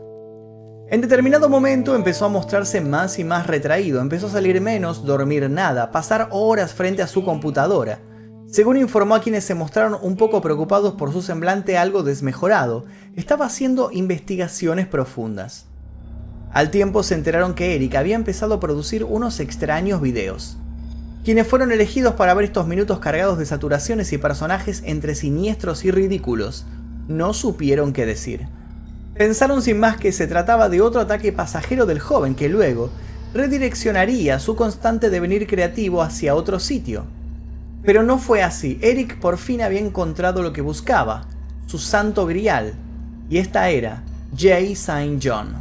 En 0.88 1.00
determinado 1.00 1.48
momento 1.48 1.96
empezó 1.96 2.26
a 2.26 2.28
mostrarse 2.28 2.80
más 2.80 3.18
y 3.18 3.24
más 3.24 3.48
retraído, 3.48 4.00
empezó 4.00 4.28
a 4.28 4.30
salir 4.30 4.60
menos, 4.60 5.04
dormir 5.04 5.50
nada, 5.50 5.90
pasar 5.90 6.28
horas 6.30 6.74
frente 6.74 7.02
a 7.02 7.08
su 7.08 7.24
computadora. 7.24 7.98
Según 8.46 8.76
informó 8.76 9.16
a 9.16 9.20
quienes 9.20 9.42
se 9.42 9.56
mostraron 9.56 9.98
un 10.00 10.16
poco 10.16 10.40
preocupados 10.40 10.94
por 10.94 11.12
su 11.12 11.22
semblante 11.22 11.76
algo 11.76 12.04
desmejorado, 12.04 12.84
estaba 13.16 13.46
haciendo 13.46 13.90
investigaciones 13.90 14.86
profundas. 14.86 15.66
Al 16.52 16.70
tiempo 16.70 17.02
se 17.02 17.16
enteraron 17.16 17.56
que 17.56 17.74
Eric 17.74 17.96
había 17.96 18.14
empezado 18.14 18.54
a 18.54 18.60
producir 18.60 19.02
unos 19.02 19.40
extraños 19.40 20.00
videos. 20.00 20.56
Quienes 21.24 21.48
fueron 21.48 21.72
elegidos 21.72 22.14
para 22.14 22.32
ver 22.34 22.44
estos 22.44 22.68
minutos 22.68 23.00
cargados 23.00 23.38
de 23.38 23.46
saturaciones 23.46 24.12
y 24.12 24.18
personajes 24.18 24.84
entre 24.86 25.16
siniestros 25.16 25.84
y 25.84 25.90
ridículos, 25.90 26.64
no 27.08 27.34
supieron 27.34 27.92
qué 27.92 28.06
decir. 28.06 28.46
Pensaron 29.18 29.62
sin 29.62 29.80
más 29.80 29.96
que 29.96 30.12
se 30.12 30.26
trataba 30.26 30.68
de 30.68 30.82
otro 30.82 31.00
ataque 31.00 31.32
pasajero 31.32 31.86
del 31.86 32.00
joven 32.00 32.34
que 32.34 32.50
luego 32.50 32.90
redireccionaría 33.32 34.38
su 34.38 34.56
constante 34.56 35.08
devenir 35.08 35.46
creativo 35.46 36.02
hacia 36.02 36.34
otro 36.34 36.58
sitio. 36.58 37.04
Pero 37.82 38.02
no 38.02 38.18
fue 38.18 38.42
así, 38.42 38.78
Eric 38.82 39.18
por 39.18 39.38
fin 39.38 39.62
había 39.62 39.80
encontrado 39.80 40.42
lo 40.42 40.52
que 40.52 40.60
buscaba, 40.60 41.26
su 41.66 41.78
santo 41.78 42.26
grial, 42.26 42.74
y 43.30 43.38
esta 43.38 43.70
era 43.70 44.02
Jay 44.36 44.72
St. 44.72 45.18
John. 45.22 45.54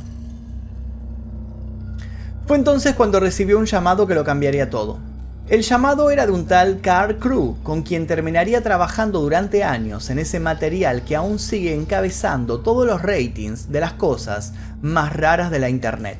Fue 2.45 2.57
entonces 2.57 2.93
cuando 2.93 3.19
recibió 3.19 3.57
un 3.57 3.65
llamado 3.65 4.05
que 4.05 4.15
lo 4.15 4.23
cambiaría 4.23 4.69
todo. 4.69 4.99
El 5.47 5.61
llamado 5.61 6.09
era 6.09 6.25
de 6.25 6.31
un 6.31 6.47
tal 6.47 6.81
Carl 6.81 7.19
Crew, 7.19 7.57
con 7.61 7.83
quien 7.83 8.07
terminaría 8.07 8.63
trabajando 8.63 9.21
durante 9.21 9.63
años 9.63 10.09
en 10.09 10.17
ese 10.17 10.39
material 10.39 11.03
que 11.03 11.15
aún 11.15 11.37
sigue 11.37 11.75
encabezando 11.75 12.61
todos 12.61 12.87
los 12.87 13.03
ratings 13.03 13.71
de 13.71 13.79
las 13.79 13.93
cosas 13.93 14.53
más 14.81 15.15
raras 15.15 15.51
de 15.51 15.59
la 15.59 15.69
Internet. 15.69 16.17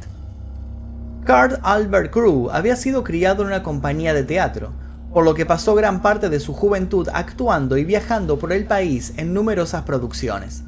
Carl 1.24 1.60
Albert 1.64 2.14
Crew 2.14 2.52
había 2.52 2.76
sido 2.76 3.04
criado 3.04 3.42
en 3.42 3.48
una 3.48 3.64
compañía 3.64 4.14
de 4.14 4.22
teatro, 4.22 4.74
por 5.12 5.26
lo 5.26 5.34
que 5.34 5.48
pasó 5.48 5.74
gran 5.74 6.04
parte 6.04 6.30
de 6.30 6.40
su 6.40 6.54
juventud 6.54 7.10
actuando 7.12 7.78
y 7.78 7.84
viajando 7.84 8.38
por 8.38 8.54
el 8.54 8.66
país 8.66 9.12
en 9.18 9.34
numerosas 9.34 9.86
producciones. 9.86 10.62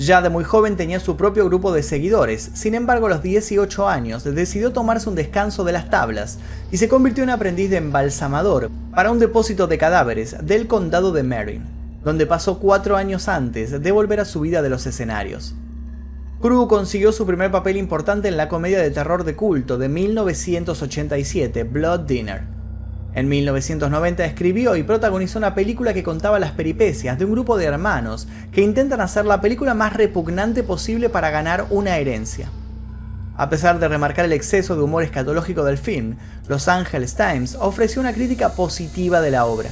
Ya 0.00 0.22
de 0.22 0.30
muy 0.30 0.44
joven 0.44 0.78
tenía 0.78 0.98
su 0.98 1.18
propio 1.18 1.44
grupo 1.44 1.74
de 1.74 1.82
seguidores, 1.82 2.52
sin 2.54 2.74
embargo 2.74 3.04
a 3.04 3.10
los 3.10 3.22
18 3.22 3.86
años 3.86 4.24
decidió 4.24 4.72
tomarse 4.72 5.10
un 5.10 5.14
descanso 5.14 5.62
de 5.62 5.72
las 5.72 5.90
tablas 5.90 6.38
y 6.72 6.78
se 6.78 6.88
convirtió 6.88 7.22
en 7.22 7.28
aprendiz 7.28 7.68
de 7.68 7.76
embalsamador 7.76 8.70
para 8.94 9.10
un 9.10 9.18
depósito 9.18 9.66
de 9.66 9.76
cadáveres 9.76 10.38
del 10.40 10.68
condado 10.68 11.12
de 11.12 11.22
Marin, 11.22 11.64
donde 12.02 12.24
pasó 12.24 12.60
cuatro 12.60 12.96
años 12.96 13.28
antes 13.28 13.82
de 13.82 13.92
volver 13.92 14.20
a 14.20 14.24
su 14.24 14.40
vida 14.40 14.62
de 14.62 14.70
los 14.70 14.86
escenarios. 14.86 15.54
Crew 16.40 16.66
consiguió 16.66 17.12
su 17.12 17.26
primer 17.26 17.50
papel 17.50 17.76
importante 17.76 18.28
en 18.28 18.38
la 18.38 18.48
comedia 18.48 18.80
de 18.80 18.90
terror 18.90 19.24
de 19.24 19.36
culto 19.36 19.76
de 19.76 19.90
1987, 19.90 21.64
Blood 21.64 22.00
Dinner 22.00 22.59
en 23.14 23.28
1990 23.28 24.24
escribió 24.24 24.76
y 24.76 24.84
protagonizó 24.84 25.38
una 25.38 25.54
película 25.54 25.92
que 25.92 26.04
contaba 26.04 26.38
las 26.38 26.52
peripecias 26.52 27.18
de 27.18 27.24
un 27.24 27.32
grupo 27.32 27.56
de 27.56 27.64
hermanos 27.64 28.28
que 28.52 28.62
intentan 28.62 29.00
hacer 29.00 29.24
la 29.24 29.40
película 29.40 29.74
más 29.74 29.94
repugnante 29.94 30.62
posible 30.62 31.08
para 31.08 31.30
ganar 31.30 31.66
una 31.70 31.96
herencia. 31.98 32.50
A 33.36 33.48
pesar 33.48 33.80
de 33.80 33.88
remarcar 33.88 34.26
el 34.26 34.32
exceso 34.32 34.76
de 34.76 34.82
humor 34.82 35.02
escatológico 35.02 35.64
del 35.64 35.78
film, 35.78 36.16
Los 36.46 36.68
Angeles 36.68 37.14
Times 37.14 37.56
ofreció 37.58 38.00
una 38.00 38.12
crítica 38.12 38.50
positiva 38.50 39.20
de 39.20 39.30
la 39.30 39.46
obra. 39.46 39.70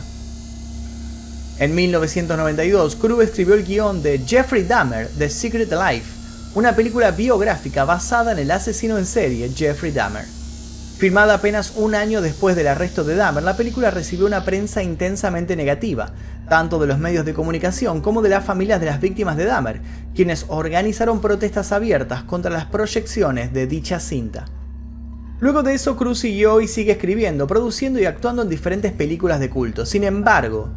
En 1.58 1.74
1992, 1.74 2.96
Crew 2.96 3.20
escribió 3.20 3.54
el 3.54 3.64
guion 3.64 4.02
de 4.02 4.18
Jeffrey 4.20 4.62
Dahmer, 4.62 5.08
The 5.18 5.28
Secret 5.28 5.70
Life, 5.70 6.06
una 6.54 6.74
película 6.74 7.10
biográfica 7.10 7.84
basada 7.84 8.32
en 8.32 8.38
el 8.38 8.50
asesino 8.50 8.96
en 8.96 9.06
serie 9.06 9.50
Jeffrey 9.54 9.92
Dahmer. 9.92 10.37
Filmada 10.98 11.34
apenas 11.34 11.74
un 11.76 11.94
año 11.94 12.20
después 12.20 12.56
del 12.56 12.66
arresto 12.66 13.04
de 13.04 13.14
Dahmer, 13.14 13.44
la 13.44 13.56
película 13.56 13.92
recibió 13.92 14.26
una 14.26 14.42
prensa 14.42 14.82
intensamente 14.82 15.54
negativa, 15.54 16.10
tanto 16.48 16.80
de 16.80 16.88
los 16.88 16.98
medios 16.98 17.24
de 17.24 17.34
comunicación 17.34 18.00
como 18.00 18.20
de 18.20 18.30
las 18.30 18.44
familias 18.44 18.80
de 18.80 18.86
las 18.86 19.00
víctimas 19.00 19.36
de 19.36 19.44
Dahmer, 19.44 19.80
quienes 20.12 20.46
organizaron 20.48 21.20
protestas 21.20 21.70
abiertas 21.70 22.24
contra 22.24 22.50
las 22.50 22.64
proyecciones 22.64 23.52
de 23.52 23.68
dicha 23.68 24.00
cinta. 24.00 24.46
Luego 25.38 25.62
de 25.62 25.74
eso, 25.74 25.96
Cruz 25.96 26.18
siguió 26.18 26.60
y 26.60 26.66
sigue 26.66 26.90
escribiendo, 26.90 27.46
produciendo 27.46 28.00
y 28.00 28.04
actuando 28.04 28.42
en 28.42 28.48
diferentes 28.48 28.90
películas 28.90 29.38
de 29.38 29.50
culto. 29.50 29.86
Sin 29.86 30.02
embargo, 30.02 30.68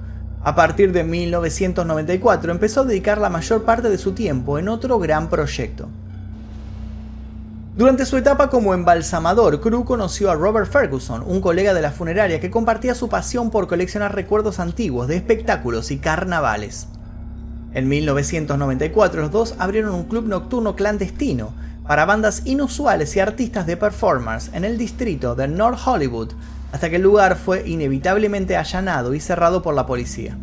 a 0.43 0.53
partir 0.53 0.91
de 0.91 1.03
1994 1.03 2.51
empezó 2.51 2.81
a 2.81 2.85
dedicar 2.85 3.17
la 3.17 3.31
mayor 3.31 3.63
parte 3.63 3.89
de 3.89 3.97
su 3.97 4.11
tiempo 4.11 4.59
en 4.59 4.69
otro 4.69 4.99
gran 4.99 5.31
proyecto. 5.31 5.89
Durante 7.73 8.05
su 8.05 8.17
etapa 8.17 8.49
como 8.49 8.73
embalsamador, 8.73 9.61
Crew 9.61 9.85
conoció 9.85 10.29
a 10.29 10.35
Robert 10.35 10.69
Ferguson, 10.69 11.23
un 11.25 11.39
colega 11.39 11.73
de 11.73 11.81
la 11.81 11.91
funeraria 11.91 12.41
que 12.41 12.51
compartía 12.51 12.93
su 12.93 13.07
pasión 13.07 13.49
por 13.49 13.69
coleccionar 13.69 14.13
recuerdos 14.13 14.59
antiguos 14.59 15.07
de 15.07 15.15
espectáculos 15.15 15.89
y 15.89 15.97
carnavales. 15.97 16.87
En 17.73 17.87
1994 17.87 19.21
los 19.21 19.31
dos 19.31 19.55
abrieron 19.57 19.95
un 19.95 20.03
club 20.03 20.27
nocturno 20.27 20.75
clandestino 20.75 21.53
para 21.87 22.03
bandas 22.03 22.41
inusuales 22.43 23.15
y 23.15 23.21
artistas 23.21 23.65
de 23.65 23.77
performance 23.77 24.51
en 24.53 24.65
el 24.65 24.77
distrito 24.77 25.35
de 25.35 25.47
North 25.47 25.79
Hollywood, 25.85 26.33
hasta 26.73 26.89
que 26.89 26.97
el 26.97 27.03
lugar 27.03 27.37
fue 27.37 27.65
inevitablemente 27.65 28.57
allanado 28.57 29.13
y 29.13 29.21
cerrado 29.21 29.61
por 29.61 29.75
la 29.75 29.85
policía. 29.85 30.37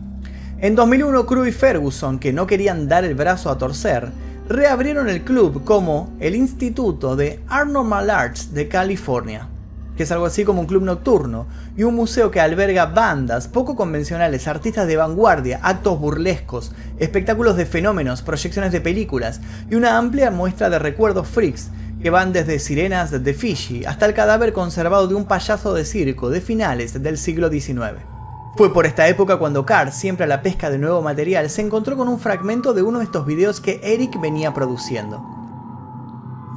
En 0.61 0.75
2001 0.75 1.27
Crew 1.27 1.45
y 1.45 1.53
Ferguson, 1.53 2.19
que 2.19 2.33
no 2.33 2.47
querían 2.47 2.89
dar 2.89 3.05
el 3.05 3.15
brazo 3.15 3.51
a 3.51 3.59
torcer, 3.59 4.13
reabrieron 4.49 5.11
el 5.11 5.25
club 5.25 5.63
como 5.65 6.17
el 6.21 6.35
Instituto 6.35 7.17
de 7.17 7.41
Normal 7.67 8.09
Arts 8.09 8.55
de 8.55 8.67
California, 8.67 9.47
que 9.95 10.05
es 10.05 10.13
algo 10.13 10.25
así 10.25 10.43
como 10.43 10.63
un 10.63 10.67
club 10.67 10.85
nocturno 10.85 11.47
y 11.77 11.83
un 11.83 11.95
museo 11.95 12.31
que 12.31 12.41
alberga 12.41 12.87
bandas 12.87 13.47
poco 13.47 13.77
convencionales, 13.77 14.49
artistas 14.49 14.87
de 14.87 14.97
vanguardia, 14.97 15.61
actos 15.63 16.01
burlescos, 16.01 16.73
espectáculos 16.99 17.57
de 17.59 17.67
fenómenos, 17.67 18.23
proyecciones 18.23 18.73
de 18.73 18.81
películas 18.81 19.43
y 19.71 19.75
una 19.75 19.99
amplia 19.99 20.31
muestra 20.31 20.71
de 20.71 20.79
recuerdos 20.79 21.29
freaks 21.29 21.69
que 22.03 22.09
van 22.09 22.33
desde 22.33 22.59
sirenas 22.59 23.23
de 23.23 23.35
Fiji 23.35 23.85
hasta 23.85 24.07
el 24.07 24.15
cadáver 24.15 24.55
conservado 24.55 25.09
de 25.09 25.15
un 25.15 25.27
payaso 25.27 25.75
de 25.75 25.85
circo 25.85 26.31
de 26.31 26.41
finales 26.41 27.03
del 27.03 27.19
siglo 27.19 27.51
XIX. 27.51 28.18
Fue 28.57 28.73
por 28.73 28.87
esta 28.87 29.07
época 29.09 29.37
cuando 29.37 29.65
Carr, 29.65 29.93
siempre 29.93 30.25
a 30.25 30.29
la 30.29 30.43
pesca 30.43 30.71
de 30.71 30.79
nuevo 30.79 31.01
material, 31.03 31.49
se 31.51 31.63
encontró 31.63 31.97
con 31.97 32.09
un 32.09 32.19
fragmento 32.19 32.75
de 32.75 32.83
uno 32.83 32.99
de 32.99 33.05
estos 33.05 33.25
videos 33.25 33.61
que 33.61 33.81
Eric 33.83 34.21
venía 34.21 34.53
produciendo. 34.53 35.25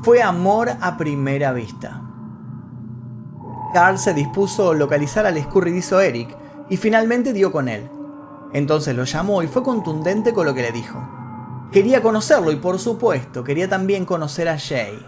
Fue 0.03 0.23
amor 0.23 0.69
a 0.81 0.97
primera 0.97 1.53
vista. 1.53 2.01
Carl 3.73 3.99
se 3.99 4.13
dispuso 4.13 4.71
a 4.71 4.73
localizar 4.73 5.25
al 5.25 5.37
escurridizo 5.37 6.01
Eric 6.01 6.35
y 6.69 6.77
finalmente 6.77 7.33
dio 7.33 7.51
con 7.51 7.69
él. 7.69 7.89
Entonces 8.53 8.95
lo 8.95 9.03
llamó 9.03 9.43
y 9.43 9.47
fue 9.47 9.63
contundente 9.63 10.33
con 10.33 10.45
lo 10.45 10.53
que 10.53 10.63
le 10.63 10.71
dijo. 10.71 10.99
Quería 11.71 12.01
conocerlo 12.01 12.51
y 12.51 12.57
por 12.57 12.79
supuesto 12.79 13.43
quería 13.43 13.69
también 13.69 14.05
conocer 14.05 14.49
a 14.49 14.57
Jay. 14.57 14.99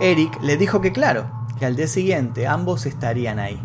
Eric 0.00 0.40
le 0.40 0.56
dijo 0.56 0.80
que 0.80 0.92
claro, 0.92 1.30
que 1.58 1.66
al 1.66 1.76
día 1.76 1.86
siguiente 1.86 2.46
ambos 2.46 2.86
estarían 2.86 3.38
ahí. 3.38 3.60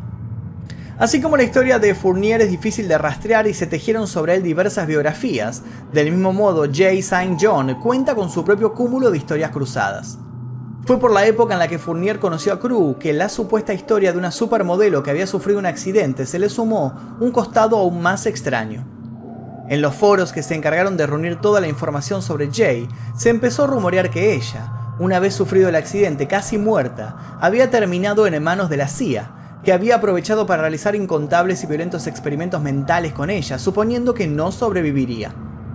Así 0.99 1.21
como 1.21 1.37
la 1.37 1.43
historia 1.43 1.77
de 1.77 1.93
Fournier 1.93 2.41
es 2.41 2.49
difícil 2.49 2.87
de 2.87 2.97
rastrear 2.97 3.45
y 3.45 3.53
se 3.53 3.67
tejieron 3.67 4.07
sobre 4.07 4.33
él 4.33 4.41
diversas 4.41 4.87
biografías, 4.87 5.61
del 5.93 6.09
mismo 6.09 6.33
modo 6.33 6.65
Jay 6.73 6.99
St. 6.99 7.37
John 7.39 7.75
cuenta 7.75 8.15
con 8.15 8.31
su 8.31 8.43
propio 8.43 8.73
cúmulo 8.73 9.11
de 9.11 9.19
historias 9.19 9.51
cruzadas. 9.51 10.17
Fue 10.87 10.99
por 10.99 11.11
la 11.11 11.27
época 11.27 11.53
en 11.53 11.59
la 11.59 11.67
que 11.67 11.77
Fournier 11.77 12.17
conoció 12.17 12.51
a 12.51 12.59
Crew 12.59 12.97
que 12.97 13.13
la 13.13 13.29
supuesta 13.29 13.75
historia 13.75 14.11
de 14.11 14.17
una 14.17 14.31
supermodelo 14.31 15.03
que 15.03 15.11
había 15.11 15.27
sufrido 15.27 15.59
un 15.59 15.67
accidente 15.67 16.25
se 16.25 16.39
le 16.39 16.49
sumó 16.49 17.17
un 17.19 17.29
costado 17.29 17.77
aún 17.77 18.01
más 18.01 18.25
extraño. 18.25 18.83
En 19.69 19.83
los 19.83 19.93
foros 19.93 20.33
que 20.33 20.41
se 20.41 20.55
encargaron 20.55 20.97
de 20.97 21.05
reunir 21.05 21.35
toda 21.35 21.61
la 21.61 21.67
información 21.67 22.23
sobre 22.23 22.49
Jay, 22.51 22.87
se 23.15 23.29
empezó 23.29 23.65
a 23.65 23.67
rumorear 23.67 24.09
que 24.09 24.33
ella, 24.33 24.95
una 24.97 25.19
vez 25.19 25.35
sufrido 25.35 25.69
el 25.69 25.75
accidente 25.75 26.27
casi 26.27 26.57
muerta, 26.57 27.37
había 27.39 27.69
terminado 27.69 28.25
en 28.25 28.41
manos 28.41 28.67
de 28.69 28.77
la 28.77 28.87
CIA, 28.87 29.37
que 29.63 29.73
había 29.73 29.95
aprovechado 29.95 30.45
para 30.45 30.61
realizar 30.61 30.95
incontables 30.95 31.63
y 31.63 31.67
violentos 31.67 32.07
experimentos 32.07 32.61
mentales 32.61 33.13
con 33.13 33.29
ella, 33.29 33.59
suponiendo 33.59 34.13
que 34.13 34.27
no 34.27 34.51
sobreviviría. 34.51 35.33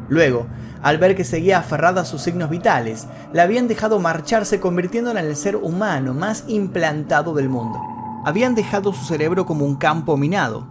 Luego, 0.08 0.46
al 0.82 0.98
ver 0.98 1.16
que 1.16 1.24
seguía 1.24 1.58
aferrada 1.58 2.02
a 2.02 2.04
sus 2.04 2.22
signos 2.22 2.50
vitales, 2.50 3.06
la 3.32 3.44
habían 3.44 3.68
dejado 3.68 3.98
marcharse 3.98 4.60
convirtiéndola 4.60 5.20
en 5.20 5.26
el 5.26 5.36
ser 5.36 5.56
humano 5.56 6.12
más 6.12 6.44
implantado 6.48 7.34
del 7.34 7.48
mundo. 7.48 7.80
Habían 8.24 8.54
dejado 8.54 8.92
su 8.92 9.04
cerebro 9.04 9.46
como 9.46 9.64
un 9.64 9.76
campo 9.76 10.16
minado, 10.16 10.66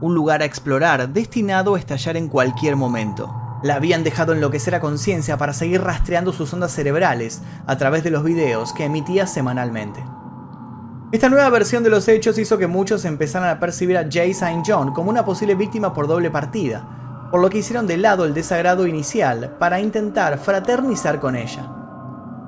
un 0.00 0.14
lugar 0.14 0.42
a 0.42 0.44
explorar 0.44 1.08
destinado 1.08 1.74
a 1.74 1.78
estallar 1.78 2.16
en 2.16 2.28
cualquier 2.28 2.76
momento. 2.76 3.34
La 3.62 3.74
habían 3.74 4.04
dejado 4.04 4.32
enloquecer 4.32 4.74
a 4.74 4.80
conciencia 4.80 5.36
para 5.36 5.52
seguir 5.52 5.82
rastreando 5.82 6.32
sus 6.32 6.52
ondas 6.52 6.72
cerebrales 6.72 7.42
a 7.66 7.76
través 7.76 8.04
de 8.04 8.10
los 8.10 8.22
videos 8.22 8.72
que 8.72 8.84
emitía 8.84 9.26
semanalmente. 9.26 10.04
Esta 11.12 11.28
nueva 11.28 11.48
versión 11.50 11.84
de 11.84 11.90
los 11.90 12.08
hechos 12.08 12.36
hizo 12.36 12.58
que 12.58 12.66
muchos 12.66 13.04
empezaran 13.04 13.48
a 13.48 13.60
percibir 13.60 13.96
a 13.96 14.08
Jay 14.10 14.32
St. 14.32 14.64
John 14.66 14.92
como 14.92 15.08
una 15.08 15.24
posible 15.24 15.54
víctima 15.54 15.94
por 15.94 16.08
doble 16.08 16.32
partida, 16.32 17.28
por 17.30 17.40
lo 17.40 17.48
que 17.48 17.58
hicieron 17.58 17.86
de 17.86 17.96
lado 17.96 18.24
el 18.24 18.34
desagrado 18.34 18.88
inicial 18.88 19.54
para 19.60 19.78
intentar 19.78 20.36
fraternizar 20.36 21.20
con 21.20 21.36
ella. 21.36 21.62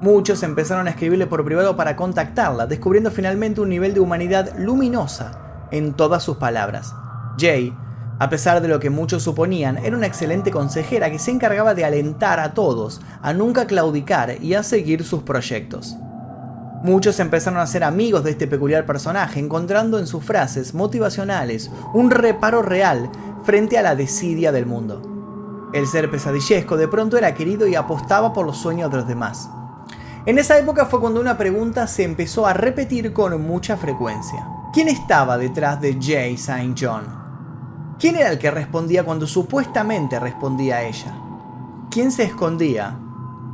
Muchos 0.00 0.42
empezaron 0.42 0.88
a 0.88 0.90
escribirle 0.90 1.28
por 1.28 1.44
privado 1.44 1.76
para 1.76 1.94
contactarla, 1.94 2.66
descubriendo 2.66 3.12
finalmente 3.12 3.60
un 3.60 3.68
nivel 3.68 3.94
de 3.94 4.00
humanidad 4.00 4.52
luminosa 4.58 5.68
en 5.70 5.94
todas 5.94 6.24
sus 6.24 6.38
palabras. 6.38 6.96
Jay, 7.38 7.72
a 8.18 8.28
pesar 8.28 8.60
de 8.60 8.66
lo 8.66 8.80
que 8.80 8.90
muchos 8.90 9.22
suponían, 9.22 9.78
era 9.78 9.96
una 9.96 10.08
excelente 10.08 10.50
consejera 10.50 11.12
que 11.12 11.20
se 11.20 11.30
encargaba 11.30 11.74
de 11.74 11.84
alentar 11.84 12.40
a 12.40 12.54
todos 12.54 13.00
a 13.22 13.32
nunca 13.32 13.68
claudicar 13.68 14.42
y 14.42 14.54
a 14.54 14.64
seguir 14.64 15.04
sus 15.04 15.22
proyectos. 15.22 15.96
Muchos 16.82 17.18
empezaron 17.18 17.58
a 17.58 17.66
ser 17.66 17.82
amigos 17.82 18.22
de 18.22 18.30
este 18.30 18.46
peculiar 18.46 18.86
personaje, 18.86 19.40
encontrando 19.40 19.98
en 19.98 20.06
sus 20.06 20.24
frases 20.24 20.74
motivacionales 20.74 21.70
un 21.92 22.10
reparo 22.10 22.62
real 22.62 23.10
frente 23.42 23.78
a 23.78 23.82
la 23.82 23.96
desidia 23.96 24.52
del 24.52 24.66
mundo. 24.66 25.02
El 25.74 25.88
ser 25.88 26.08
pesadillesco 26.08 26.76
de 26.76 26.86
pronto 26.86 27.18
era 27.18 27.34
querido 27.34 27.66
y 27.66 27.74
apostaba 27.74 28.32
por 28.32 28.46
los 28.46 28.58
sueños 28.58 28.90
de 28.92 28.98
los 28.98 29.08
demás. 29.08 29.50
En 30.24 30.38
esa 30.38 30.56
época 30.56 30.86
fue 30.86 31.00
cuando 31.00 31.20
una 31.20 31.36
pregunta 31.36 31.86
se 31.88 32.04
empezó 32.04 32.46
a 32.46 32.52
repetir 32.52 33.12
con 33.12 33.40
mucha 33.42 33.76
frecuencia. 33.76 34.46
¿Quién 34.72 34.86
estaba 34.88 35.36
detrás 35.36 35.80
de 35.80 35.98
Jay 36.00 36.34
St. 36.34 36.74
John? 36.78 37.04
¿Quién 37.98 38.14
era 38.14 38.30
el 38.30 38.38
que 38.38 38.52
respondía 38.52 39.04
cuando 39.04 39.26
supuestamente 39.26 40.20
respondía 40.20 40.76
a 40.76 40.82
ella? 40.82 41.12
¿Quién 41.90 42.12
se 42.12 42.22
escondía 42.22 42.96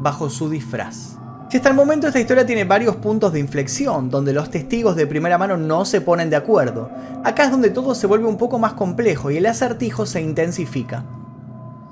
bajo 0.00 0.28
su 0.28 0.50
disfraz? 0.50 1.16
Hasta 1.54 1.68
el 1.68 1.76
momento 1.76 2.08
esta 2.08 2.18
historia 2.18 2.44
tiene 2.44 2.64
varios 2.64 2.96
puntos 2.96 3.32
de 3.32 3.38
inflexión, 3.38 4.10
donde 4.10 4.32
los 4.32 4.50
testigos 4.50 4.96
de 4.96 5.06
primera 5.06 5.38
mano 5.38 5.56
no 5.56 5.84
se 5.84 6.00
ponen 6.00 6.28
de 6.28 6.34
acuerdo, 6.34 6.90
acá 7.22 7.44
es 7.44 7.52
donde 7.52 7.70
todo 7.70 7.94
se 7.94 8.08
vuelve 8.08 8.26
un 8.26 8.36
poco 8.36 8.58
más 8.58 8.72
complejo 8.72 9.30
y 9.30 9.36
el 9.36 9.46
acertijo 9.46 10.04
se 10.04 10.20
intensifica. 10.20 11.04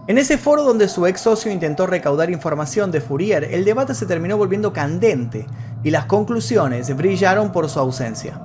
En 0.08 0.18
ese 0.18 0.36
foro 0.36 0.64
donde 0.64 0.88
su 0.88 1.06
ex 1.06 1.20
socio 1.20 1.52
intentó 1.52 1.86
recaudar 1.86 2.28
información 2.28 2.90
de 2.90 3.00
Fourier, 3.00 3.44
el 3.44 3.64
debate 3.64 3.94
se 3.94 4.04
terminó 4.04 4.36
volviendo 4.36 4.72
candente 4.72 5.46
y 5.84 5.90
las 5.90 6.06
conclusiones 6.06 6.94
brillaron 6.96 7.52
por 7.52 7.68
su 7.68 7.78
ausencia. 7.78 8.40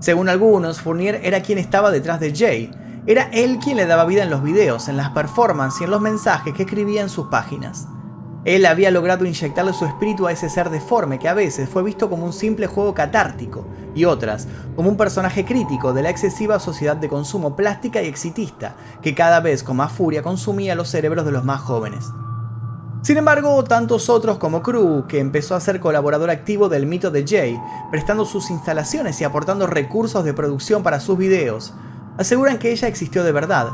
Según 0.00 0.28
algunos, 0.28 0.80
Fournier 0.80 1.20
era 1.22 1.40
quien 1.40 1.58
estaba 1.58 1.92
detrás 1.92 2.18
de 2.18 2.34
Jay, 2.34 2.70
era 3.06 3.30
él 3.32 3.58
quien 3.62 3.76
le 3.76 3.86
daba 3.86 4.06
vida 4.06 4.24
en 4.24 4.30
los 4.30 4.42
videos, 4.42 4.88
en 4.88 4.96
las 4.96 5.10
performances 5.10 5.82
y 5.82 5.84
en 5.84 5.92
los 5.92 6.00
mensajes 6.00 6.52
que 6.52 6.64
escribía 6.64 7.00
en 7.00 7.08
sus 7.08 7.28
páginas. 7.28 7.86
Él 8.44 8.66
había 8.66 8.90
logrado 8.90 9.24
inyectarle 9.24 9.72
su 9.72 9.84
espíritu 9.84 10.26
a 10.26 10.32
ese 10.32 10.48
ser 10.48 10.68
deforme 10.68 11.20
que 11.20 11.28
a 11.28 11.34
veces 11.34 11.68
fue 11.68 11.84
visto 11.84 12.10
como 12.10 12.26
un 12.26 12.32
simple 12.32 12.66
juego 12.66 12.92
catártico 12.92 13.64
y 13.94 14.04
otras 14.04 14.48
como 14.74 14.88
un 14.88 14.96
personaje 14.96 15.44
crítico 15.44 15.92
de 15.92 16.02
la 16.02 16.10
excesiva 16.10 16.58
sociedad 16.58 16.96
de 16.96 17.08
consumo 17.08 17.54
plástica 17.54 18.02
y 18.02 18.08
exitista 18.08 18.74
que 19.00 19.14
cada 19.14 19.38
vez 19.38 19.62
con 19.62 19.76
más 19.76 19.92
furia 19.92 20.22
consumía 20.22 20.74
los 20.74 20.88
cerebros 20.88 21.24
de 21.24 21.30
los 21.30 21.44
más 21.44 21.60
jóvenes. 21.60 22.10
Sin 23.02 23.16
embargo, 23.16 23.62
tantos 23.64 24.08
otros 24.08 24.38
como 24.38 24.62
Crew, 24.62 25.06
que 25.08 25.20
empezó 25.20 25.54
a 25.54 25.60
ser 25.60 25.78
colaborador 25.80 26.30
activo 26.30 26.68
del 26.68 26.86
mito 26.86 27.10
de 27.10 27.24
Jay, 27.26 27.60
prestando 27.90 28.24
sus 28.24 28.50
instalaciones 28.50 29.20
y 29.20 29.24
aportando 29.24 29.66
recursos 29.66 30.24
de 30.24 30.34
producción 30.34 30.82
para 30.84 31.00
sus 31.00 31.18
videos, 31.18 31.74
aseguran 32.16 32.58
que 32.58 32.70
ella 32.70 32.88
existió 32.88 33.24
de 33.24 33.32
verdad 33.32 33.70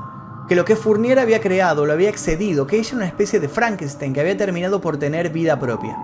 que 0.49 0.57
lo 0.57 0.65
que 0.65 0.77
Fournier 0.77 1.19
había 1.19 1.41
creado 1.41 1.85
lo 1.85 1.93
había 1.93 2.09
excedido, 2.09 2.67
que 2.67 2.79
ella 2.79 2.89
era 2.89 2.97
una 2.97 3.07
especie 3.07 3.39
de 3.39 3.49
Frankenstein 3.49 4.15
que 4.15 4.21
había 4.21 4.37
terminado 4.37 4.81
por 4.81 4.99
tener 4.99 5.31
vida 5.31 5.59
propia. 5.61 5.99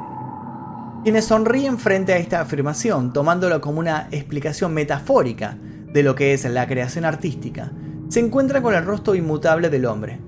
Quienes 1.03 1.25
sonríen 1.25 1.79
frente 1.79 2.13
a 2.13 2.19
esta 2.19 2.41
afirmación, 2.41 3.13
tomándolo 3.13 3.61
como 3.61 3.81
una 3.81 4.09
explicación 4.11 4.75
metafórica 4.75 5.57
de 5.93 6.03
lo 6.03 6.15
que 6.15 6.35
es 6.35 6.45
la 6.45 6.67
creación 6.67 7.05
artística, 7.05 7.73
se 8.09 8.21
encuentran 8.21 8.63
con 8.63 8.75
el 8.75 8.85
rostro 8.85 9.15
inmutable 9.15 9.71
del 9.71 9.87
hombre. 9.87 10.21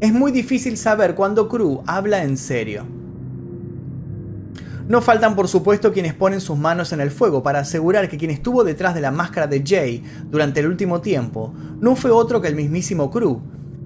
Es 0.00 0.12
muy 0.12 0.32
difícil 0.32 0.76
saber 0.76 1.14
cuándo 1.14 1.48
Crew 1.48 1.82
habla 1.86 2.22
en 2.22 2.36
serio 2.36 2.99
no 4.90 5.00
faltan 5.00 5.36
por 5.36 5.46
supuesto 5.46 5.92
quienes 5.92 6.14
ponen 6.14 6.40
sus 6.40 6.58
manos 6.58 6.92
en 6.92 7.00
el 7.00 7.12
fuego 7.12 7.44
para 7.44 7.60
asegurar 7.60 8.08
que 8.08 8.18
quien 8.18 8.32
estuvo 8.32 8.64
detrás 8.64 8.92
de 8.92 9.00
la 9.00 9.12
máscara 9.12 9.46
de 9.46 9.62
Jay 9.64 10.02
durante 10.28 10.58
el 10.58 10.66
último 10.66 11.00
tiempo 11.00 11.54
no 11.78 11.94
fue 11.94 12.10
otro 12.10 12.40
que 12.40 12.48
el 12.48 12.56
mismísimo 12.56 13.08
Crew, 13.08 13.40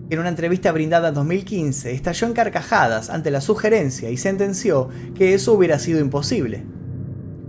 que 0.09 0.15
en 0.15 0.21
una 0.21 0.31
entrevista 0.31 0.73
brindada 0.73 1.09
en 1.09 1.15
2015 1.15 1.93
estalló 1.93 2.27
en 2.27 2.33
carcajadas 2.33 3.11
ante 3.11 3.31
la 3.31 3.43
sugerencia 3.43 4.09
y 4.09 4.17
sentenció 4.17 4.89
que 5.15 5.35
eso 5.35 5.53
hubiera 5.53 5.79
sido 5.79 6.01
imposible. 6.01 6.65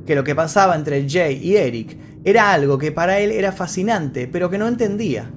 Que 0.06 0.16
lo 0.16 0.26
que 0.26 0.36
pasaba 0.36 0.76
entre 0.76 1.10
Jay 1.10 1.40
y 1.42 1.56
Eric 1.56 1.98
era 2.26 2.52
algo 2.52 2.78
que 2.78 2.92
para 2.92 3.20
él 3.20 3.32
era 3.32 3.54
fascinante, 3.54 4.28
pero 4.28 4.50
que 4.50 4.58
no 4.58 4.68
entendía, 4.68 5.32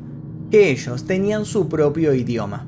que 0.51 0.71
ellos 0.71 1.07
tenían 1.07 1.45
su 1.45 1.69
propio 1.69 2.13
idioma. 2.13 2.68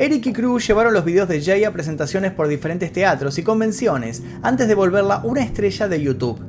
Eric 0.00 0.24
y 0.24 0.32
Cruz 0.32 0.66
llevaron 0.66 0.94
los 0.94 1.04
videos 1.04 1.28
de 1.28 1.42
Jay 1.42 1.62
a 1.64 1.74
presentaciones 1.74 2.32
por 2.32 2.48
diferentes 2.48 2.90
teatros 2.90 3.36
y 3.36 3.42
convenciones 3.42 4.22
antes 4.40 4.66
de 4.66 4.74
volverla 4.74 5.20
una 5.24 5.42
estrella 5.42 5.88
de 5.88 6.00
YouTube. 6.00 6.40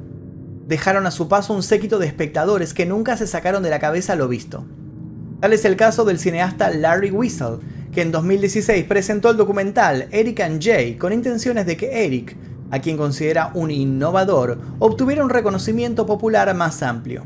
Dejaron 0.67 1.05
a 1.05 1.11
su 1.11 1.27
paso 1.27 1.53
un 1.53 1.61
séquito 1.61 1.99
de 1.99 2.07
espectadores 2.07 2.73
que 2.73 2.85
nunca 2.85 3.17
se 3.17 3.27
sacaron 3.27 3.61
de 3.61 3.69
la 3.69 3.79
cabeza 3.79 4.15
lo 4.15 4.29
visto. 4.29 4.63
Tal 5.41 5.51
es 5.51 5.65
el 5.65 5.75
caso 5.75 6.05
del 6.05 6.17
cineasta 6.17 6.69
Larry 6.69 7.11
Whistle, 7.11 7.57
que 7.91 8.01
en 8.01 8.13
2016 8.13 8.85
presentó 8.85 9.29
el 9.29 9.35
documental 9.35 10.07
Eric 10.11 10.39
and 10.39 10.63
Jay 10.63 10.95
con 10.95 11.11
intenciones 11.11 11.65
de 11.65 11.75
que 11.75 12.05
Eric, 12.05 12.37
a 12.69 12.79
quien 12.79 12.95
considera 12.95 13.51
un 13.53 13.69
innovador, 13.69 14.59
obtuviera 14.79 15.25
un 15.25 15.29
reconocimiento 15.29 16.05
popular 16.05 16.55
más 16.55 16.81
amplio. 16.83 17.25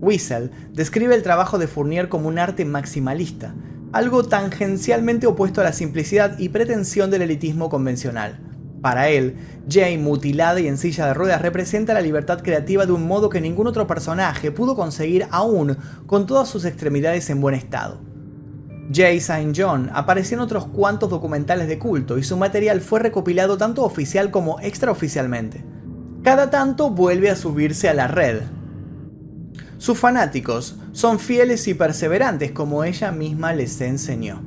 Whistle 0.00 0.50
describe 0.72 1.14
el 1.14 1.22
trabajo 1.22 1.58
de 1.58 1.66
Fournier 1.66 2.08
como 2.08 2.28
un 2.28 2.38
arte 2.38 2.64
maximalista, 2.64 3.54
algo 3.96 4.24
tangencialmente 4.24 5.26
opuesto 5.26 5.62
a 5.62 5.64
la 5.64 5.72
simplicidad 5.72 6.38
y 6.38 6.50
pretensión 6.50 7.10
del 7.10 7.22
elitismo 7.22 7.70
convencional. 7.70 8.38
Para 8.82 9.08
él, 9.08 9.36
Jane, 9.68 9.96
mutilada 9.96 10.60
y 10.60 10.68
en 10.68 10.76
silla 10.76 11.06
de 11.06 11.14
ruedas, 11.14 11.40
representa 11.40 11.94
la 11.94 12.02
libertad 12.02 12.42
creativa 12.42 12.84
de 12.84 12.92
un 12.92 13.06
modo 13.06 13.30
que 13.30 13.40
ningún 13.40 13.66
otro 13.66 13.86
personaje 13.86 14.52
pudo 14.52 14.76
conseguir 14.76 15.26
aún 15.30 15.78
con 16.06 16.26
todas 16.26 16.46
sus 16.46 16.66
extremidades 16.66 17.30
en 17.30 17.40
buen 17.40 17.54
estado. 17.54 17.98
Jay 18.92 19.16
St. 19.16 19.52
John 19.56 19.90
apareció 19.94 20.36
en 20.36 20.42
otros 20.42 20.66
cuantos 20.66 21.08
documentales 21.08 21.66
de 21.66 21.78
culto 21.78 22.18
y 22.18 22.22
su 22.22 22.36
material 22.36 22.82
fue 22.82 23.00
recopilado 23.00 23.56
tanto 23.56 23.82
oficial 23.82 24.30
como 24.30 24.60
extraoficialmente. 24.60 25.64
Cada 26.22 26.50
tanto 26.50 26.90
vuelve 26.90 27.30
a 27.30 27.36
subirse 27.36 27.88
a 27.88 27.94
la 27.94 28.08
red, 28.08 28.42
sus 29.78 29.98
fanáticos 29.98 30.76
son 30.92 31.18
fieles 31.18 31.68
y 31.68 31.74
perseverantes 31.74 32.52
como 32.52 32.84
ella 32.84 33.12
misma 33.12 33.52
les 33.52 33.80
enseñó. 33.80 34.42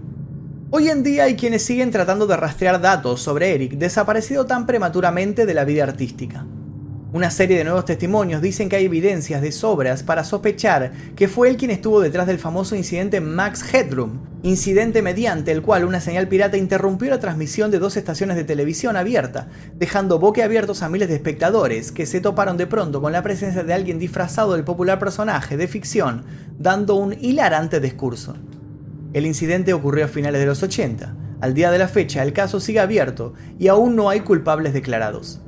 Hoy 0.72 0.90
en 0.90 1.02
día 1.04 1.24
hay 1.24 1.36
quienes 1.36 1.66
siguen 1.66 1.92
tratando 1.92 2.28
de 2.28 2.38
rastrear 2.38 2.80
datos 2.80 3.22
sobre 3.22 3.56
Eric, 3.56 3.74
desaparecido 3.74 4.46
tan 4.46 4.66
prematuramente 4.66 5.46
de 5.46 5.54
la 5.54 5.66
vida 5.66 5.84
artística. 5.84 6.46
Una 7.12 7.32
serie 7.32 7.58
de 7.58 7.64
nuevos 7.64 7.86
testimonios 7.86 8.40
dicen 8.40 8.70
que 8.70 8.76
hay 8.76 8.86
evidencias 8.86 9.42
de 9.42 9.52
sobras 9.52 10.04
para 10.04 10.24
sospechar 10.24 10.92
que 11.16 11.28
fue 11.28 11.50
él 11.50 11.58
quien 11.58 11.72
estuvo 11.72 12.02
detrás 12.02 12.28
del 12.28 12.38
famoso 12.38 12.76
incidente 12.76 13.20
Max 13.20 13.66
Headroom, 13.74 14.20
incidente 14.44 15.02
mediante 15.02 15.52
el 15.52 15.64
cual 15.64 15.86
una 15.86 16.02
señal 16.02 16.28
pirata 16.28 16.56
interrumpió 16.56 17.10
la 17.10 17.20
transmisión 17.20 17.72
de 17.72 17.80
dos 17.80 17.98
estaciones 17.98 18.36
de 18.36 18.44
televisión 18.44 18.96
abierta, 18.96 19.48
dejando 19.74 20.20
boquiabiertos 20.20 20.84
a 20.84 20.90
miles 20.90 21.10
de 21.10 21.16
espectadores 21.16 21.92
que 21.92 22.06
se 22.06 22.22
toparon 22.22 22.58
de 22.58 22.68
pronto 22.68 23.02
con 23.02 23.12
la 23.12 23.24
presencia 23.24 23.64
de 23.64 23.74
alguien 23.74 23.98
disfrazado 23.98 24.54
del 24.54 24.64
popular 24.64 25.00
personaje 25.00 25.58
de 25.58 25.68
ficción, 25.68 26.26
dando 26.60 26.94
un 26.94 27.16
hilarante 27.20 27.80
discurso. 27.80 28.36
El 29.14 29.26
incidente 29.26 29.74
ocurrió 29.74 30.06
a 30.06 30.10
finales 30.10 30.42
de 30.42 30.46
los 30.46 30.62
80, 30.62 31.16
Al 31.42 31.56
día 31.56 31.72
de 31.72 31.80
la 31.80 31.88
fecha, 31.88 32.22
el 32.22 32.34
caso 32.34 32.60
sigue 32.60 32.82
abierto 32.82 33.34
y 33.58 33.68
aún 33.68 33.96
no 33.96 34.10
hay 34.10 34.20
culpables 34.20 34.74
declarados. 34.74 35.42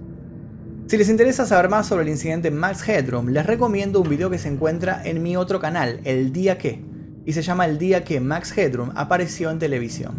Si 0.92 0.98
les 0.98 1.08
interesa 1.08 1.46
saber 1.46 1.70
más 1.70 1.88
sobre 1.88 2.04
el 2.04 2.10
incidente 2.10 2.52
Max 2.52 2.86
Headroom, 2.86 3.30
les 3.30 3.46
recomiendo 3.46 4.02
un 4.02 4.10
video 4.10 4.30
que 4.30 4.38
se 4.38 4.50
encuentra 4.50 5.02
en 5.06 5.24
mi 5.24 5.38
otro 5.38 5.62
canal, 5.62 6.02
El 6.04 6.34
Día 6.34 6.58
Que, 6.58 6.84
y 7.26 7.32
se 7.32 7.42
llama 7.42 7.66
El 7.66 7.78
Día 7.78 8.04
que 8.04 8.20
Max 8.20 8.58
Headroom 8.58 8.92
apareció 8.96 9.52
en 9.52 9.60
televisión. 9.60 10.12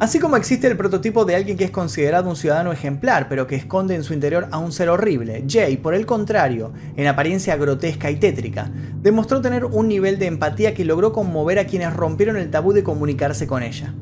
Así 0.00 0.18
como 0.18 0.38
existe 0.38 0.68
el 0.68 0.78
prototipo 0.78 1.26
de 1.26 1.36
alguien 1.36 1.58
que 1.58 1.64
es 1.64 1.70
considerado 1.70 2.30
un 2.30 2.36
ciudadano 2.36 2.72
ejemplar, 2.72 3.28
pero 3.28 3.46
que 3.46 3.56
esconde 3.56 3.94
en 3.94 4.04
su 4.04 4.14
interior 4.14 4.48
a 4.50 4.56
un 4.56 4.72
ser 4.72 4.88
horrible, 4.88 5.44
Jay, 5.46 5.76
por 5.76 5.92
el 5.92 6.06
contrario, 6.06 6.72
en 6.96 7.08
apariencia 7.08 7.58
grotesca 7.58 8.10
y 8.10 8.16
tétrica, 8.16 8.70
demostró 9.02 9.42
tener 9.42 9.66
un 9.66 9.86
nivel 9.86 10.18
de 10.18 10.28
empatía 10.28 10.72
que 10.72 10.86
logró 10.86 11.12
conmover 11.12 11.58
a 11.58 11.66
quienes 11.66 11.92
rompieron 11.92 12.38
el 12.38 12.50
tabú 12.50 12.72
de 12.72 12.82
comunicarse 12.82 13.46
con 13.46 13.62
ella. 13.62 13.92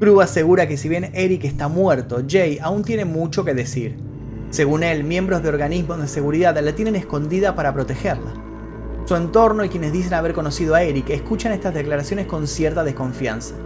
Crew 0.00 0.22
asegura 0.22 0.66
que 0.66 0.78
si 0.78 0.88
bien 0.88 1.10
Eric 1.12 1.44
está 1.44 1.68
muerto, 1.68 2.22
Jay 2.26 2.58
aún 2.62 2.82
tiene 2.84 3.04
mucho 3.04 3.44
que 3.44 3.52
decir. 3.52 3.98
Según 4.48 4.82
él, 4.82 5.04
miembros 5.04 5.42
de 5.42 5.50
organismos 5.50 6.00
de 6.00 6.08
seguridad 6.08 6.58
la 6.58 6.74
tienen 6.74 6.96
escondida 6.96 7.54
para 7.54 7.74
protegerla. 7.74 8.32
Su 9.04 9.14
entorno 9.14 9.62
y 9.62 9.68
quienes 9.68 9.92
dicen 9.92 10.14
haber 10.14 10.32
conocido 10.32 10.74
a 10.74 10.82
Eric 10.82 11.10
escuchan 11.10 11.52
estas 11.52 11.74
declaraciones 11.74 12.26
con 12.26 12.46
cierta 12.46 12.82
desconfianza. 12.82 13.56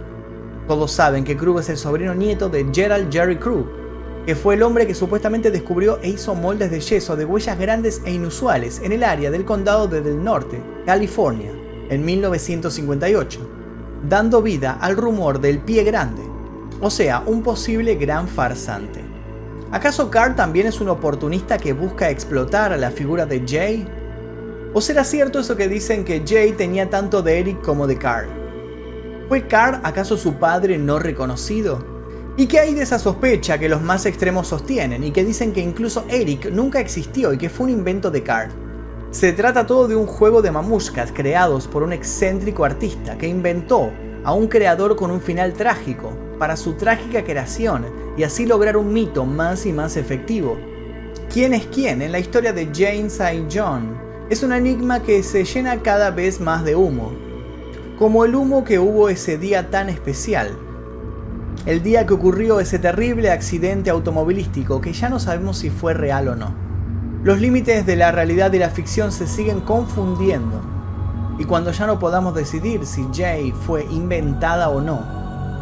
Todos 0.67 0.91
saben 0.91 1.23
que 1.23 1.37
Krug 1.37 1.59
es 1.59 1.69
el 1.69 1.77
sobrino 1.77 2.13
nieto 2.13 2.49
de 2.49 2.65
Gerald 2.69 3.13
Jerry 3.13 3.37
Krug, 3.37 3.67
que 4.25 4.35
fue 4.35 4.55
el 4.55 4.63
hombre 4.63 4.85
que 4.85 4.93
supuestamente 4.93 5.51
descubrió 5.51 5.99
e 6.01 6.09
hizo 6.09 6.35
moldes 6.35 6.69
de 6.69 6.81
yeso 6.81 7.15
de 7.15 7.23
huellas 7.23 7.57
grandes 7.57 8.01
e 8.03 8.11
inusuales 8.11 8.81
en 8.83 8.91
el 8.91 9.05
área 9.05 9.31
del 9.31 9.45
condado 9.45 9.87
de 9.87 10.01
Del 10.01 10.21
Norte, 10.21 10.61
California, 10.85 11.53
en 11.89 12.03
1958, 12.03 13.54
dando 14.07 14.41
vida 14.41 14.77
al 14.79 14.97
rumor 14.97 15.39
del 15.39 15.59
pie 15.59 15.83
grande, 15.83 16.23
o 16.81 16.89
sea, 16.89 17.23
un 17.25 17.41
posible 17.43 17.95
gran 17.95 18.27
farsante. 18.27 19.01
¿Acaso 19.71 20.09
Carl 20.09 20.35
también 20.35 20.67
es 20.67 20.79
un 20.79 20.89
oportunista 20.89 21.57
que 21.57 21.73
busca 21.73 22.09
explotar 22.09 22.71
a 22.71 22.77
la 22.77 22.91
figura 22.91 23.25
de 23.25 23.43
Jay? 23.47 23.87
¿O 24.73 24.81
será 24.81 25.03
cierto 25.03 25.39
eso 25.39 25.55
que 25.55 25.67
dicen 25.67 26.05
que 26.05 26.23
Jay 26.25 26.51
tenía 26.51 26.89
tanto 26.89 27.21
de 27.21 27.39
Eric 27.39 27.61
como 27.61 27.87
de 27.87 27.97
Carl? 27.97 28.27
¿Fue 29.27 29.47
Carr 29.47 29.81
acaso 29.83 30.17
su 30.17 30.35
padre 30.35 30.77
no 30.77 30.99
reconocido? 30.99 31.83
¿Y 32.37 32.47
qué 32.47 32.59
hay 32.59 32.73
de 32.73 32.83
esa 32.83 32.99
sospecha 32.99 33.57
que 33.57 33.69
los 33.69 33.81
más 33.81 34.05
extremos 34.05 34.47
sostienen 34.47 35.03
y 35.03 35.11
que 35.11 35.23
dicen 35.23 35.53
que 35.53 35.61
incluso 35.61 36.05
Eric 36.09 36.51
nunca 36.51 36.79
existió 36.79 37.33
y 37.33 37.37
que 37.37 37.49
fue 37.49 37.65
un 37.65 37.71
invento 37.71 38.11
de 38.11 38.23
Carr? 38.23 38.64
Se 39.11 39.31
trata 39.31 39.65
todo 39.65 39.87
de 39.87 39.95
un 39.95 40.07
juego 40.07 40.41
de 40.41 40.51
mamushkas 40.51 41.11
creados 41.11 41.67
por 41.67 41.83
un 41.83 41.93
excéntrico 41.93 42.65
artista 42.65 43.17
que 43.17 43.27
inventó 43.27 43.91
a 44.23 44.33
un 44.33 44.47
creador 44.47 44.95
con 44.95 45.11
un 45.11 45.21
final 45.21 45.53
trágico 45.53 46.11
para 46.37 46.57
su 46.57 46.73
trágica 46.73 47.23
creación 47.23 47.85
y 48.17 48.23
así 48.23 48.45
lograr 48.45 48.75
un 48.75 48.91
mito 48.91 49.25
más 49.25 49.65
y 49.65 49.71
más 49.71 49.95
efectivo. 49.97 50.57
¿Quién 51.31 51.53
es 51.53 51.67
quién 51.67 52.01
en 52.01 52.11
la 52.11 52.19
historia 52.19 52.51
de 52.51 52.69
James 52.73 53.19
y 53.19 53.45
John? 53.55 53.97
Es 54.29 54.41
un 54.43 54.51
enigma 54.51 55.03
que 55.03 55.21
se 55.21 55.45
llena 55.45 55.81
cada 55.81 56.11
vez 56.11 56.41
más 56.41 56.65
de 56.65 56.75
humo, 56.75 57.13
como 57.97 58.25
el 58.25 58.35
humo 58.35 58.63
que 58.63 58.79
hubo 58.79 59.09
ese 59.09 59.37
día 59.37 59.69
tan 59.69 59.89
especial. 59.89 60.57
El 61.65 61.83
día 61.83 62.05
que 62.05 62.13
ocurrió 62.13 62.59
ese 62.59 62.79
terrible 62.79 63.31
accidente 63.31 63.89
automovilístico 63.89 64.81
que 64.81 64.93
ya 64.93 65.09
no 65.09 65.19
sabemos 65.19 65.59
si 65.59 65.69
fue 65.69 65.93
real 65.93 66.27
o 66.27 66.35
no. 66.35 66.64
Los 67.25 67.41
límites 67.41 67.87
de 67.87 67.95
la 67.95 68.11
realidad 68.11 68.53
y 68.53 68.59
la 68.59 68.69
ficción 68.69 69.11
se 69.11 69.25
siguen 69.25 69.61
confundiendo. 69.61 70.61
Y 71.39 71.45
cuando 71.45 71.71
ya 71.71 71.87
no 71.87 71.97
podamos 71.97 72.35
decidir 72.35 72.85
si 72.85 73.03
Jay 73.11 73.51
fue 73.51 73.83
inventada 73.85 74.69
o 74.69 74.79
no, 74.79 75.01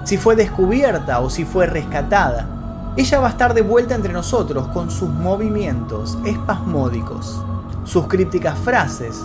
si 0.04 0.18
fue 0.18 0.36
descubierta 0.36 1.22
o 1.22 1.30
si 1.30 1.46
fue 1.46 1.66
rescatada, 1.66 2.94
ella 2.98 3.22
va 3.22 3.28
a 3.28 3.30
estar 3.30 3.54
de 3.54 3.62
vuelta 3.62 3.96
entre 3.96 4.12
nosotros 4.12 4.68
con 4.74 4.92
sus 4.92 5.08
movimientos 5.08 6.18
espasmódicos, 6.26 7.42
sus 7.86 8.08
crípticas 8.08 8.60
frases, 8.60 9.24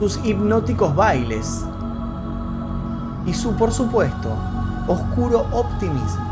sus 0.00 0.18
hipnóticos 0.24 0.96
bailes, 0.96 1.62
y 3.26 3.34
su, 3.34 3.54
por 3.54 3.70
supuesto, 3.70 4.34
oscuro 4.88 5.46
optimismo. 5.52 6.24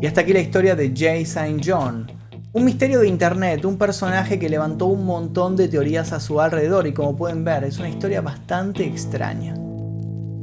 Y 0.00 0.06
hasta 0.08 0.22
aquí 0.22 0.32
la 0.32 0.40
historia 0.40 0.74
de 0.74 0.92
Jay 0.92 1.22
St. 1.22 1.60
John, 1.64 2.21
un 2.54 2.66
misterio 2.66 3.00
de 3.00 3.08
internet, 3.08 3.64
un 3.64 3.78
personaje 3.78 4.38
que 4.38 4.50
levantó 4.50 4.86
un 4.86 5.06
montón 5.06 5.56
de 5.56 5.68
teorías 5.68 6.12
a 6.12 6.20
su 6.20 6.38
alrededor 6.38 6.86
y 6.86 6.92
como 6.92 7.16
pueden 7.16 7.44
ver 7.44 7.64
es 7.64 7.78
una 7.78 7.88
historia 7.88 8.20
bastante 8.20 8.84
extraña. 8.84 9.54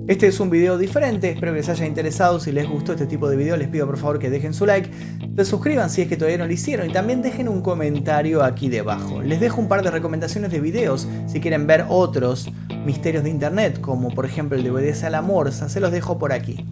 Este 0.08 0.26
es 0.26 0.40
un 0.40 0.50
video 0.50 0.80
diferente, 0.80 1.30
espero 1.30 1.52
que 1.52 1.60
les 1.60 1.70
haya 1.70 1.86
interesado, 1.86 2.40
si 2.40 2.52
les 2.52 2.68
gustó 2.68 2.94
este 2.94 3.06
tipo 3.06 3.30
de 3.30 3.36
video 3.38 3.56
les 3.58 3.68
pido 3.68 3.86
por 3.86 3.98
favor 3.98 4.18
que 4.18 4.32
dejen 4.32 4.56
su 4.56 4.66
like, 4.66 4.90
se 5.36 5.46
suscriban 5.46 5.92
si 5.92 6.02
es 6.02 6.08
que 6.08 6.18
todavía 6.18 6.40
no 6.40 6.48
lo 6.48 6.52
hicieron 6.52 6.90
y 6.90 6.94
también 6.94 7.22
dejen 7.22 7.48
un 7.48 7.62
comentario 7.62 8.44
aquí 8.44 8.70
debajo. 8.70 9.22
Les 9.22 9.40
dejo 9.40 9.62
un 9.62 9.68
par 9.68 9.84
de 9.84 9.92
recomendaciones 9.92 10.50
de 10.50 10.62
videos 10.62 11.08
si 11.28 11.40
quieren 11.40 11.68
ver 11.68 11.86
otros 11.90 12.52
misterios 12.88 13.24
de 13.24 13.30
internet, 13.30 13.80
como 13.82 14.10
por 14.10 14.26
ejemplo 14.26 14.58
el 14.58 14.64
de 14.64 14.72
Obedece 14.72 15.06
a 15.06 15.12
la 15.12 15.22
Morsa, 15.22 15.70
se 15.70 15.80
los 15.80 15.92
dejo 15.92 16.18
por 16.18 16.34
aquí. 16.34 16.66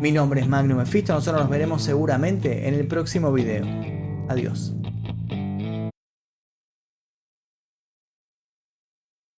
Mi 0.00 0.10
nombre 0.10 0.40
es 0.40 0.48
Magnum 0.48 0.78
Mephisto, 0.78 1.12
nosotros 1.12 1.42
nos 1.42 1.50
veremos 1.50 1.82
seguramente 1.82 2.66
en 2.66 2.72
el 2.72 2.86
próximo 2.86 3.30
video. 3.30 3.89
Adiós. 4.30 4.79